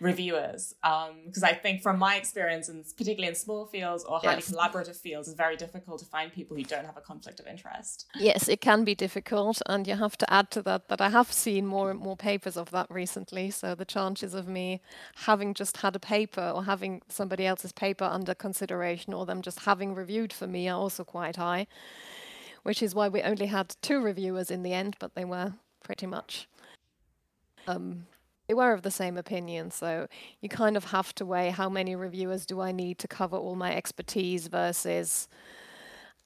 reviewers 0.00 0.74
because 0.82 1.42
um, 1.42 1.48
I 1.48 1.54
think 1.54 1.82
from 1.82 1.98
my 1.98 2.16
experience, 2.16 2.68
and 2.68 2.84
particularly 2.96 3.28
in 3.28 3.34
small 3.34 3.66
fields 3.66 4.04
or 4.04 4.18
highly 4.18 4.36
yes. 4.36 4.50
collaborative 4.50 4.96
fields, 4.96 5.28
it's 5.28 5.36
very 5.36 5.56
difficult 5.56 5.98
to 6.00 6.06
find 6.06 6.32
people 6.32 6.56
who 6.56 6.62
don't 6.62 6.84
have 6.84 6.96
a 6.96 7.00
conflict 7.00 7.40
of 7.40 7.46
interest. 7.46 8.06
Yes, 8.14 8.48
it 8.48 8.60
can 8.60 8.84
be 8.84 8.94
difficult, 8.94 9.60
and 9.66 9.86
you 9.86 9.96
have 9.96 10.16
to 10.18 10.32
add 10.32 10.50
to 10.52 10.62
that 10.62 10.88
that 10.88 11.00
I 11.00 11.10
have 11.10 11.32
seen 11.32 11.66
more 11.66 11.90
and 11.90 12.00
more 12.00 12.16
papers 12.16 12.56
of 12.56 12.70
that 12.70 12.90
recently. 12.90 13.50
So 13.50 13.74
the 13.74 13.84
chances 13.84 14.34
of 14.34 14.46
me 14.46 14.80
having 15.16 15.54
just 15.54 15.78
had 15.78 15.96
a 15.96 16.00
paper 16.00 16.52
or 16.54 16.64
having 16.64 17.02
somebody 17.08 17.46
else's 17.46 17.72
paper 17.72 18.04
under 18.04 18.34
consideration 18.34 19.12
or 19.12 19.26
them 19.26 19.42
just 19.42 19.60
having 19.60 19.94
reviewed 19.94 20.32
for 20.32 20.46
me 20.46 20.68
are 20.68 20.78
also 20.78 21.04
quite 21.04 21.36
high, 21.36 21.66
which 22.62 22.82
is 22.82 22.94
why 22.94 23.08
we 23.08 23.22
only 23.22 23.46
had 23.46 23.76
two 23.82 24.00
reviewers 24.00 24.50
in 24.50 24.62
the 24.62 24.72
end, 24.72 24.96
but 24.98 25.14
they 25.14 25.24
were 25.24 25.54
pretty 25.82 26.06
much 26.06 26.48
um, 27.66 28.06
they 28.48 28.54
were 28.54 28.72
of 28.72 28.82
the 28.82 28.90
same 28.90 29.16
opinion. 29.18 29.70
So 29.70 30.08
you 30.40 30.48
kind 30.48 30.76
of 30.76 30.84
have 30.86 31.14
to 31.16 31.26
weigh 31.26 31.50
how 31.50 31.68
many 31.68 31.94
reviewers 31.94 32.46
do 32.46 32.60
I 32.60 32.72
need 32.72 32.98
to 33.00 33.08
cover 33.08 33.36
all 33.36 33.54
my 33.54 33.76
expertise 33.76 34.48
versus 34.48 35.28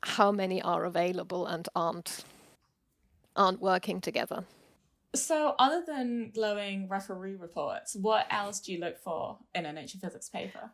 how 0.04 0.30
many 0.32 0.62
are 0.62 0.84
available 0.84 1.46
and 1.46 1.68
aren't 1.74 2.24
aren't 3.34 3.60
working 3.60 4.00
together. 4.00 4.44
So, 5.14 5.54
other 5.58 5.82
than 5.86 6.30
glowing 6.34 6.88
referee 6.88 7.36
reports, 7.36 7.96
what 7.96 8.26
else 8.30 8.60
do 8.60 8.72
you 8.72 8.80
look 8.80 8.98
for 8.98 9.38
in 9.54 9.66
a 9.66 9.72
nature 9.72 9.98
physics 9.98 10.28
paper? 10.28 10.70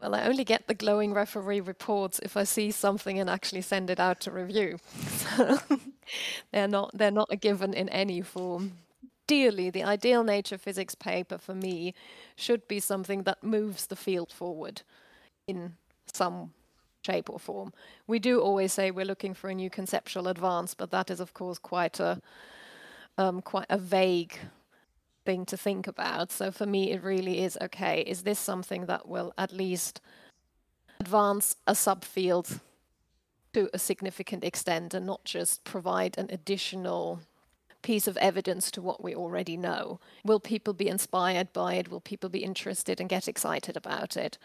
Well, 0.00 0.14
I 0.14 0.24
only 0.26 0.44
get 0.44 0.68
the 0.68 0.74
glowing 0.74 1.12
referee 1.12 1.60
reports 1.60 2.20
if 2.22 2.36
I 2.36 2.44
see 2.44 2.70
something 2.70 3.18
and 3.18 3.28
actually 3.28 3.62
send 3.62 3.90
it 3.90 3.98
out 3.98 4.20
to 4.20 4.30
review. 4.30 4.78
they're 6.52 6.68
not 6.68 6.90
they're 6.94 7.10
not 7.10 7.28
a 7.30 7.36
given 7.36 7.72
in 7.74 7.88
any 7.88 8.20
form 8.20 8.72
ideally, 9.28 9.68
the 9.68 9.84
ideal 9.84 10.24
nature 10.24 10.56
physics 10.56 10.94
paper 10.94 11.36
for 11.36 11.54
me 11.54 11.92
should 12.34 12.66
be 12.66 12.80
something 12.80 13.24
that 13.24 13.44
moves 13.44 13.86
the 13.86 13.96
field 13.96 14.32
forward 14.32 14.80
in 15.46 15.74
some 16.14 16.52
shape 17.04 17.28
or 17.28 17.38
form. 17.38 17.72
We 18.06 18.18
do 18.18 18.40
always 18.40 18.72
say 18.72 18.90
we're 18.90 19.04
looking 19.04 19.34
for 19.34 19.50
a 19.50 19.54
new 19.54 19.68
conceptual 19.68 20.28
advance, 20.28 20.72
but 20.72 20.90
that 20.92 21.10
is, 21.10 21.20
of 21.20 21.34
course, 21.34 21.58
quite 21.58 22.00
a 22.00 22.22
um, 23.18 23.42
quite 23.42 23.66
a 23.68 23.76
vague 23.76 24.38
thing 25.26 25.44
to 25.46 25.56
think 25.56 25.86
about. 25.86 26.30
So 26.30 26.50
for 26.50 26.64
me, 26.64 26.92
it 26.92 27.02
really 27.02 27.42
is 27.42 27.58
okay. 27.60 28.00
Is 28.06 28.22
this 28.22 28.38
something 28.38 28.86
that 28.86 29.08
will 29.08 29.34
at 29.36 29.52
least 29.52 30.00
advance 31.00 31.56
a 31.66 31.72
subfield 31.72 32.60
to 33.52 33.68
a 33.74 33.78
significant 33.78 34.42
extent 34.44 34.94
and 34.94 35.04
not 35.04 35.24
just 35.24 35.64
provide 35.64 36.16
an 36.16 36.28
additional 36.30 37.20
piece 37.82 38.08
of 38.08 38.16
evidence 38.16 38.70
to 38.72 38.82
what 38.82 39.02
we 39.02 39.14
already 39.14 39.56
know. 39.56 40.00
Will 40.24 40.40
people 40.40 40.74
be 40.74 40.88
inspired 40.88 41.52
by 41.52 41.74
it? 41.74 41.90
Will 41.90 42.00
people 42.00 42.28
be 42.28 42.44
interested 42.44 43.00
and 43.00 43.08
get 43.08 43.28
excited 43.28 43.76
about 43.76 44.16
it? 44.16 44.38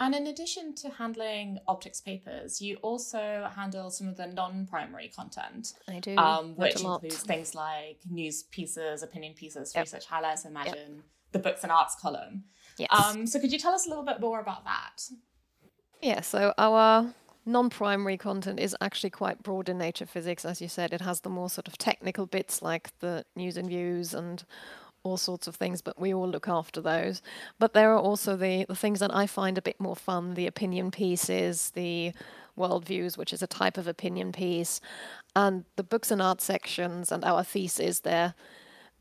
And 0.00 0.14
in 0.14 0.26
addition 0.26 0.74
to 0.76 0.88
handling 0.90 1.58
optics 1.68 2.00
papers, 2.00 2.60
you 2.60 2.76
also 2.76 3.48
handle 3.54 3.90
some 3.90 4.08
of 4.08 4.16
the 4.16 4.26
non-primary 4.26 5.12
content. 5.14 5.74
I 5.86 6.00
do, 6.00 6.16
um, 6.16 6.56
which 6.56 6.80
includes 6.80 7.22
things 7.22 7.54
like 7.54 7.98
news 8.10 8.42
pieces, 8.44 9.02
opinion 9.02 9.34
pieces, 9.34 9.72
yep. 9.74 9.84
research 9.84 10.06
highlights, 10.06 10.44
imagine 10.44 10.96
yep. 10.96 11.04
the 11.32 11.38
books 11.38 11.62
and 11.62 11.70
arts 11.70 11.94
column. 11.94 12.44
Yes. 12.78 12.88
Um, 12.90 13.26
so 13.26 13.38
could 13.38 13.52
you 13.52 13.58
tell 13.58 13.74
us 13.74 13.86
a 13.86 13.90
little 13.90 14.04
bit 14.04 14.20
more 14.20 14.40
about 14.40 14.64
that? 14.64 15.02
Yeah. 16.00 16.22
So 16.22 16.52
our 16.58 17.14
non-primary 17.44 18.16
content 18.16 18.60
is 18.60 18.76
actually 18.80 19.10
quite 19.10 19.42
broad 19.42 19.68
in 19.68 19.78
nature 19.78 20.06
physics 20.06 20.44
as 20.44 20.60
you 20.60 20.68
said. 20.68 20.92
It 20.92 21.00
has 21.00 21.20
the 21.20 21.30
more 21.30 21.50
sort 21.50 21.68
of 21.68 21.76
technical 21.78 22.26
bits 22.26 22.62
like 22.62 22.96
the 23.00 23.24
news 23.34 23.56
and 23.56 23.68
views 23.68 24.14
and 24.14 24.44
all 25.04 25.16
sorts 25.16 25.48
of 25.48 25.56
things 25.56 25.82
but 25.82 25.98
we 25.98 26.14
all 26.14 26.28
look 26.28 26.48
after 26.48 26.80
those. 26.80 27.22
But 27.58 27.72
there 27.74 27.92
are 27.92 27.98
also 27.98 28.36
the 28.36 28.64
the 28.68 28.76
things 28.76 29.00
that 29.00 29.14
i 29.14 29.26
find 29.26 29.58
a 29.58 29.62
bit 29.62 29.80
more 29.80 29.96
fun 29.96 30.34
the 30.34 30.46
opinion 30.46 30.90
pieces 30.90 31.70
the 31.70 32.12
worldviews 32.56 33.16
which 33.16 33.32
is 33.32 33.42
a 33.42 33.46
type 33.46 33.78
of 33.78 33.88
opinion 33.88 34.30
piece 34.30 34.80
and 35.34 35.64
the 35.76 35.82
books 35.82 36.10
and 36.10 36.20
art 36.20 36.40
sections 36.40 37.10
and 37.10 37.24
our 37.24 37.42
thesis 37.42 38.00
there. 38.00 38.34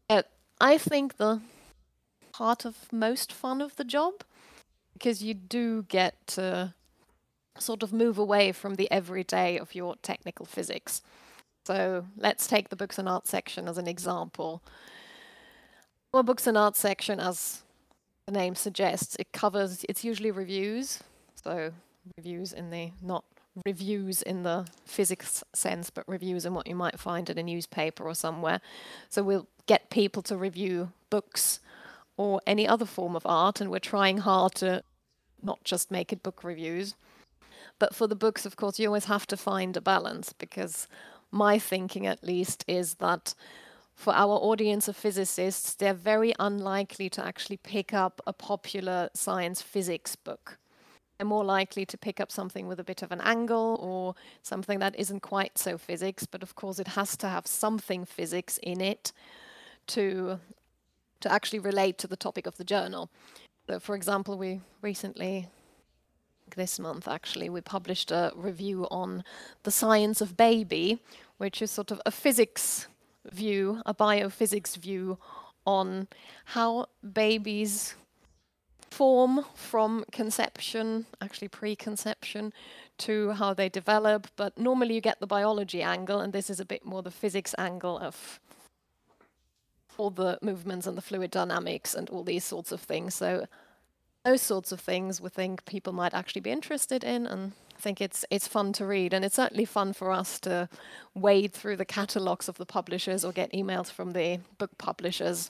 Uh, 0.10 0.23
i 0.60 0.77
think 0.77 1.17
the 1.17 1.41
part 2.32 2.65
of 2.65 2.91
most 2.91 3.32
fun 3.32 3.62
of 3.62 3.75
the 3.75 3.84
job 3.84 4.23
because 4.93 5.21
you 5.21 5.34
do 5.34 5.84
get 5.84 6.15
to 6.27 6.73
sort 7.58 7.84
of 7.84 7.94
move 7.94 8.18
away 8.18 8.52
from 8.52 8.76
the 8.76 8.90
everyday 8.92 9.58
of 9.58 9.76
your 9.76 9.96
technical 10.02 10.46
physics. 10.46 11.02
So 11.66 12.06
let's 12.18 12.48
take 12.48 12.70
the 12.70 12.76
books 12.76 12.98
and 12.98 13.08
art 13.08 13.28
section 13.28 13.68
as 13.68 13.78
an 13.78 13.88
example. 13.88 14.64
Well, 16.14 16.24
books 16.24 16.48
and 16.48 16.58
art 16.58 16.76
section, 16.76 17.20
as 17.20 17.62
the 18.26 18.34
name 18.34 18.56
suggests, 18.56 19.16
it 19.20 19.32
covers, 19.32 19.86
it's 19.88 20.04
usually 20.04 20.32
reviews. 20.32 21.00
So 21.44 21.72
reviews 22.18 22.52
in 22.54 22.70
the, 22.70 22.92
not 23.02 23.24
reviews 23.66 24.22
in 24.22 24.44
the 24.44 24.68
physics 24.86 25.44
sense, 25.54 25.90
but 25.90 26.08
reviews 26.08 26.46
in 26.46 26.54
what 26.54 26.68
you 26.68 26.76
might 26.76 27.00
find 27.00 27.30
in 27.30 27.38
a 27.38 27.44
newspaper 27.44 28.08
or 28.08 28.16
somewhere. 28.16 28.62
So 29.10 29.24
we'll 29.24 29.48
get 29.68 29.90
people 29.90 30.22
to 30.24 30.38
review 30.38 30.92
books 31.10 31.60
or 32.18 32.42
any 32.46 32.68
other 32.68 32.86
form 32.86 33.16
of 33.16 33.26
art, 33.26 33.62
and 33.62 33.70
we're 33.70 33.80
trying 33.80 34.20
hard 34.20 34.56
to 34.56 34.84
not 35.42 35.64
just 35.64 35.92
make 35.92 36.12
it 36.12 36.24
book 36.24 36.44
reviews. 36.44 36.96
But 37.80 37.95
for 37.95 38.08
the 38.08 38.15
books, 38.15 38.45
of 38.45 38.56
course, 38.56 38.80
you 38.80 38.88
always 38.88 39.06
have 39.06 39.28
to 39.28 39.38
find 39.38 39.76
a 39.76 39.82
balance 39.82 40.34
because 40.34 40.88
my 41.32 41.60
thinking, 41.60 42.06
at 42.06 42.24
least, 42.24 42.63
is 42.67 42.95
that 42.95 43.34
for 43.95 44.13
our 44.13 44.34
audience 44.34 44.88
of 44.88 44.95
physicists, 44.95 45.76
they're 45.76 45.93
very 45.93 46.34
unlikely 46.39 47.10
to 47.12 47.26
actually 47.26 47.58
pick 47.58 47.93
up 47.93 48.21
a 48.26 48.34
popular 48.34 49.10
science 49.13 49.62
physics 49.62 50.15
book. 50.15 50.58
They're 51.17 51.28
more 51.28 51.45
likely 51.45 51.86
to 51.86 51.97
pick 51.97 52.19
up 52.19 52.32
something 52.32 52.67
with 52.67 52.80
a 52.80 52.84
bit 52.84 53.04
of 53.04 53.12
an 53.12 53.21
angle 53.21 53.78
or 53.80 54.15
something 54.41 54.80
that 54.80 54.95
isn't 54.97 55.19
quite 55.19 55.58
so 55.58 55.78
physics, 55.78 56.26
but 56.26 56.41
of 56.41 56.56
course, 56.56 56.80
it 56.80 56.89
has 56.89 57.15
to 57.17 57.28
have 57.28 57.45
something 57.45 58.06
physics 58.06 58.58
in 58.63 58.82
it 58.82 59.12
to 59.88 60.39
to 61.19 61.32
actually 61.32 61.60
relate 61.60 62.00
to 62.00 62.08
the 62.08 62.15
topic 62.15 62.47
of 62.47 62.58
the 62.58 62.63
journal. 62.63 63.12
So, 63.67 63.80
for 63.80 63.95
example, 63.95 64.38
we 64.38 64.62
recently 64.82 65.47
this 66.56 66.80
month 66.80 67.08
actually 67.08 67.50
we 67.50 67.62
published 67.62 68.12
a 68.12 68.32
review 68.36 68.88
on 68.92 69.24
the 69.64 69.72
science 69.72 70.22
of 70.22 70.38
baby 70.38 71.00
which 71.38 71.62
is 71.62 71.72
sort 71.72 71.92
of 71.92 72.02
a 72.06 72.12
physics 72.12 72.88
view 73.32 73.82
a 73.86 73.94
biophysics 73.94 74.78
view 74.78 75.18
on 75.66 76.08
how 76.46 76.86
babies 77.14 77.96
form 78.90 79.46
from 79.56 80.04
conception 80.12 81.06
actually 81.22 81.48
preconception 81.48 82.52
to 83.02 83.32
how 83.32 83.54
they 83.54 83.68
develop, 83.68 84.28
but 84.36 84.58
normally 84.58 84.94
you 84.94 85.02
get 85.02 85.20
the 85.20 85.28
biology 85.28 85.82
angle, 85.82 86.20
and 86.20 86.34
this 86.34 86.50
is 86.50 86.60
a 86.60 86.66
bit 86.66 86.86
more 86.86 87.02
the 87.02 87.12
physics 87.12 87.56
angle 87.58 87.98
of 87.98 88.40
all 89.98 90.12
the 90.12 90.38
movements 90.42 90.88
and 90.88 90.98
the 90.98 91.02
fluid 91.02 91.32
dynamics 91.32 91.94
and 91.94 92.10
all 92.10 92.24
these 92.24 92.44
sorts 92.44 92.72
of 92.72 92.80
things. 92.82 93.14
So 93.14 93.46
those 94.24 94.42
sorts 94.42 94.72
of 94.72 94.80
things 94.80 95.20
we 95.20 95.30
think 95.30 95.66
people 95.66 95.94
might 95.94 96.14
actually 96.14 96.42
be 96.42 96.52
interested 96.52 97.04
in 97.04 97.26
and 97.26 97.54
I 97.76 97.82
think 97.82 98.02
it's 98.02 98.24
it's 98.30 98.48
fun 98.48 98.74
to 98.74 98.86
read 98.86 99.14
and 99.14 99.26
it's 99.26 99.36
certainly 99.36 99.66
fun 99.66 99.94
for 99.94 100.12
us 100.12 100.40
to 100.42 100.70
wade 101.16 101.54
through 101.54 101.78
the 101.78 101.86
catalogs 101.86 102.48
of 102.48 102.58
the 102.58 102.66
publishers 102.66 103.26
or 103.26 103.32
get 103.32 103.52
emails 103.54 103.92
from 103.92 104.12
the 104.12 104.40
book 104.60 104.78
publishers 104.78 105.50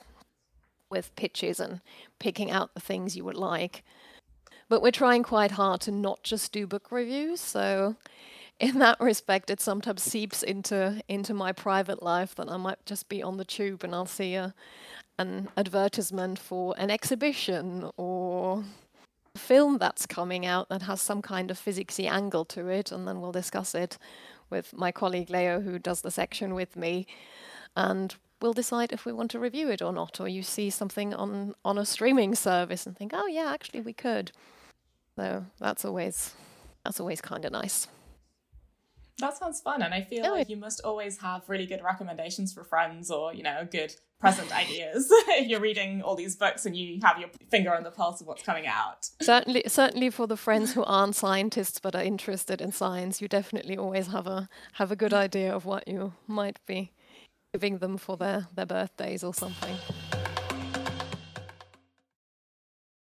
with 0.90 1.16
pitches 1.16 1.60
and 1.60 1.82
picking 2.20 2.52
out 2.52 2.74
the 2.74 2.82
things 2.82 3.16
you 3.16 3.26
would 3.26 3.36
like. 3.36 3.84
But 4.70 4.82
we're 4.82 4.92
trying 4.92 5.24
quite 5.24 5.52
hard 5.52 5.82
to 5.82 5.92
not 5.92 6.24
just 6.24 6.54
do 6.54 6.66
book 6.66 6.92
reviews, 6.92 7.42
so 7.42 7.98
in 8.62 8.80
that 8.80 9.00
respect, 9.02 9.50
it 9.50 9.60
sometimes 9.60 10.04
seeps 10.04 10.44
into 10.44 11.02
into 11.10 11.34
my 11.34 11.52
private 11.52 12.02
life 12.02 12.36
that 12.36 12.50
I 12.50 12.58
might 12.58 12.86
just 12.86 13.10
be 13.10 13.22
on 13.22 13.38
the 13.38 13.44
tube 13.44 13.84
and 13.84 13.94
I'll 13.94 14.06
see 14.06 14.36
a, 14.36 14.54
an 15.18 15.50
advertisement 15.58 16.40
for 16.40 16.74
an 16.78 16.90
exhibition 16.90 17.90
or 17.98 18.64
a 19.36 19.40
film 19.40 19.78
that's 19.78 20.06
coming 20.06 20.46
out 20.46 20.70
that 20.70 20.84
has 20.84 21.02
some 21.02 21.22
kind 21.22 21.52
of 21.52 21.60
physicsy 21.60 22.10
angle 22.10 22.46
to 22.46 22.68
it, 22.68 22.92
and 22.92 23.08
then 23.08 23.22
we'll 23.22 23.32
discuss 23.32 23.76
it 23.76 23.98
with 24.50 24.74
my 24.74 24.92
colleague 24.92 25.30
Leo, 25.30 25.62
who 25.62 25.80
does 25.80 26.02
the 26.02 26.12
section 26.12 26.54
with 26.54 26.76
me, 26.76 27.08
and 27.76 28.16
we'll 28.42 28.54
decide 28.54 28.92
if 28.92 29.06
we 29.06 29.14
want 29.14 29.32
to 29.32 29.40
review 29.40 29.70
it 29.70 29.82
or 29.82 29.94
not. 29.94 30.20
Or 30.20 30.28
you 30.28 30.44
see 30.44 30.70
something 30.70 31.14
on 31.14 31.56
on 31.64 31.78
a 31.78 31.86
streaming 31.86 32.36
service 32.36 32.86
and 32.86 32.98
think, 32.98 33.12
oh 33.16 33.28
yeah, 33.28 33.52
actually 33.54 33.82
we 33.82 33.94
could. 33.94 34.32
So 35.16 35.46
that's 35.60 35.86
always 35.86 36.34
that's 36.84 37.00
always 37.00 37.22
kind 37.22 37.46
of 37.46 37.52
nice. 37.52 37.88
That 39.20 39.38
sounds 39.38 39.62
fun, 39.62 39.82
and 39.82 39.94
I 39.94 40.02
feel 40.02 40.26
oh, 40.26 40.32
like 40.32 40.50
you 40.50 40.58
must 40.58 40.82
always 40.84 41.20
have 41.20 41.48
really 41.48 41.66
good 41.66 41.84
recommendations 41.84 42.54
for 42.54 42.64
friends, 42.64 43.12
or 43.12 43.34
you 43.34 43.44
know, 43.44 43.68
good 43.70 43.94
present 44.20 44.56
ideas 44.56 45.08
if 45.10 45.48
you're 45.50 45.60
reading 45.60 46.02
all 46.02 46.16
these 46.16 46.36
books 46.36 46.66
and 46.66 46.76
you 46.76 47.00
have 47.04 47.18
your 47.20 47.30
finger 47.50 47.76
on 47.76 47.84
the 47.84 47.92
pulse 47.92 48.22
of 48.22 48.28
what's 48.28 48.44
coming 48.44 48.68
out. 48.68 49.10
Certainly, 49.22 49.64
certainly 49.68 50.10
for 50.10 50.28
the 50.28 50.38
friends 50.38 50.74
who 50.74 50.84
aren't 50.84 51.16
scientists 51.16 51.80
but 51.80 51.96
are 51.96 52.04
interested 52.04 52.62
in 52.62 52.72
science, 52.72 53.22
you 53.22 53.28
definitely 53.28 53.78
always 53.78 54.08
have 54.08 54.28
a 54.28 54.48
have 54.74 54.92
a 54.92 54.96
good 54.96 55.14
idea 55.14 55.54
of 55.54 55.66
what 55.66 55.88
you 55.88 56.14
might 56.28 56.64
be 56.66 56.92
giving 57.54 57.80
them 57.80 57.98
for 57.98 58.16
their 58.16 58.48
their 58.56 58.66
birthdays 58.66 59.24
or 59.24 59.34
something. 59.34 59.76